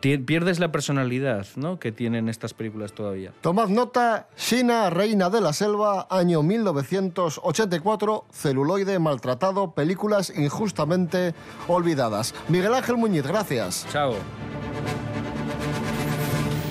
pierdes 0.01 0.59
la 0.59 0.73
personalidad 0.73 1.47
¿no? 1.57 1.79
que 1.79 1.93
tienen 1.93 2.29
estas 2.29 2.55
películas 2.55 2.93
todavía. 2.93 3.33
Tomad 3.41 3.69
nota, 3.69 4.29
China, 4.37 4.91
Reina 4.91 5.31
de 5.31 5.41
la 5.41 5.53
Selva, 5.53 6.07
año 6.11 6.43
1984, 6.43 8.25
celuloide 8.33 8.99
maltratado, 8.99 9.73
películas 9.73 10.33
injustamente 10.37 11.35
olvidadas. 11.69 12.35
Miguel 12.49 12.75
Ángel 12.75 12.97
Muñiz, 12.97 13.27
gracias. 13.27 13.87
Chao. 13.91 14.15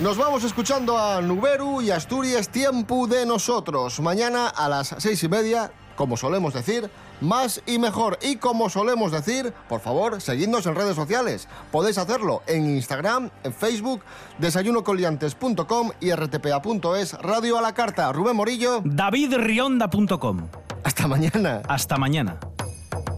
Nos 0.01 0.17
vamos 0.17 0.43
escuchando 0.43 0.97
a 0.97 1.21
Nuberu 1.21 1.81
y 1.81 1.91
Asturias 1.91 2.49
Tiempo 2.49 3.05
de 3.05 3.25
Nosotros. 3.25 3.99
Mañana 3.99 4.47
a 4.47 4.67
las 4.67 4.95
seis 4.97 5.23
y 5.23 5.29
media, 5.29 5.71
como 5.95 6.17
solemos 6.17 6.55
decir, 6.55 6.89
más 7.21 7.61
y 7.65 7.79
mejor. 7.79 8.19
Y 8.21 8.35
como 8.35 8.69
solemos 8.69 9.11
decir, 9.11 9.53
por 9.69 9.79
favor, 9.79 10.21
seguidnos 10.21 10.65
en 10.65 10.75
redes 10.75 10.95
sociales. 10.95 11.47
Podéis 11.71 11.97
hacerlo 11.97 12.41
en 12.47 12.69
Instagram, 12.75 13.29
en 13.43 13.53
Facebook, 13.53 14.01
desayunocoliantes.com 14.39 15.91
y 15.99 16.11
rtpa.es, 16.11 17.13
Radio 17.13 17.57
a 17.57 17.61
la 17.61 17.73
Carta. 17.73 18.11
Rubén 18.11 18.35
Morillo. 18.35 18.81
davidrionda.com. 18.83 20.47
Hasta 20.83 21.07
mañana. 21.07 21.61
Hasta 21.67 21.97
mañana. 21.97 22.37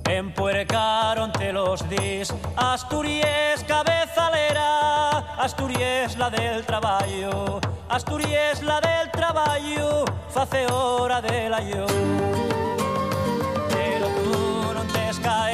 Empuercaron 0.05 1.31
te 1.31 1.53
los 1.53 1.87
dis 1.89 2.33
Asturias 2.57 3.63
cabezalera 3.65 5.19
Asturias 5.41 6.17
la 6.17 6.29
del 6.29 6.65
traballo 6.65 7.61
Asturias 7.89 8.61
la 8.63 8.81
del 8.81 9.09
traballo 9.11 10.03
Face 10.29 10.67
hora 10.71 11.21
de 11.21 11.49
la 11.49 11.61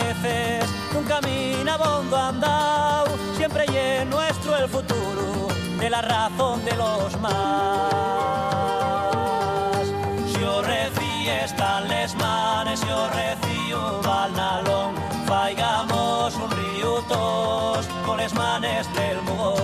te 0.09 0.15
escaeces 0.15 0.69
Nun 0.93 1.03
camino 1.03 1.71
abondo 1.71 2.17
andao 2.17 3.05
Siempre 3.37 3.65
y 3.71 3.77
en 3.77 4.09
nuestro 4.09 4.57
el 4.57 4.67
futuro 4.67 5.47
De 5.79 5.89
la 5.89 6.01
razón 6.01 6.63
de 6.65 6.75
los 6.75 7.17
más. 7.21 7.91
Si 10.31 10.43
os 10.43 10.65
recíes 10.65 11.55
tan 11.55 11.87
les 11.87 12.15
manes 12.15 12.79
Si 12.79 12.89
os 12.89 13.09
recío 13.13 14.01
balnalón 14.01 14.95
Faigamos 15.25 16.35
un 16.35 16.51
río 16.51 17.03
tos 17.07 17.87
Con 18.05 18.17
les 18.17 18.33
manes 18.33 18.87
del 18.95 19.21
mugor. 19.21 19.59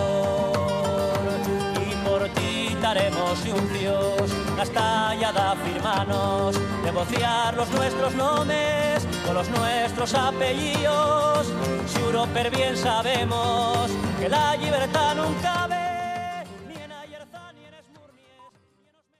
Inmortitaremos 1.91 3.45
y 3.45 3.51
un 3.51 3.73
dios 3.73 4.31
Las 4.57 4.69
tallada 4.69 5.55
firmanos 5.65 6.55
Negociar 6.83 7.55
los 7.55 7.69
nuestros 7.71 8.13
nombres 8.13 9.07
Con 9.25 9.33
los 9.33 9.49
nuestros 9.49 10.13
apellidos 10.13 11.47
Si 11.87 11.99
per 12.33 12.51
bien 12.51 12.77
sabemos 12.77 13.89
Que 14.19 14.29
la 14.29 14.55
libertad 14.55 15.15
nunca 15.15 15.67
ve 15.67 15.94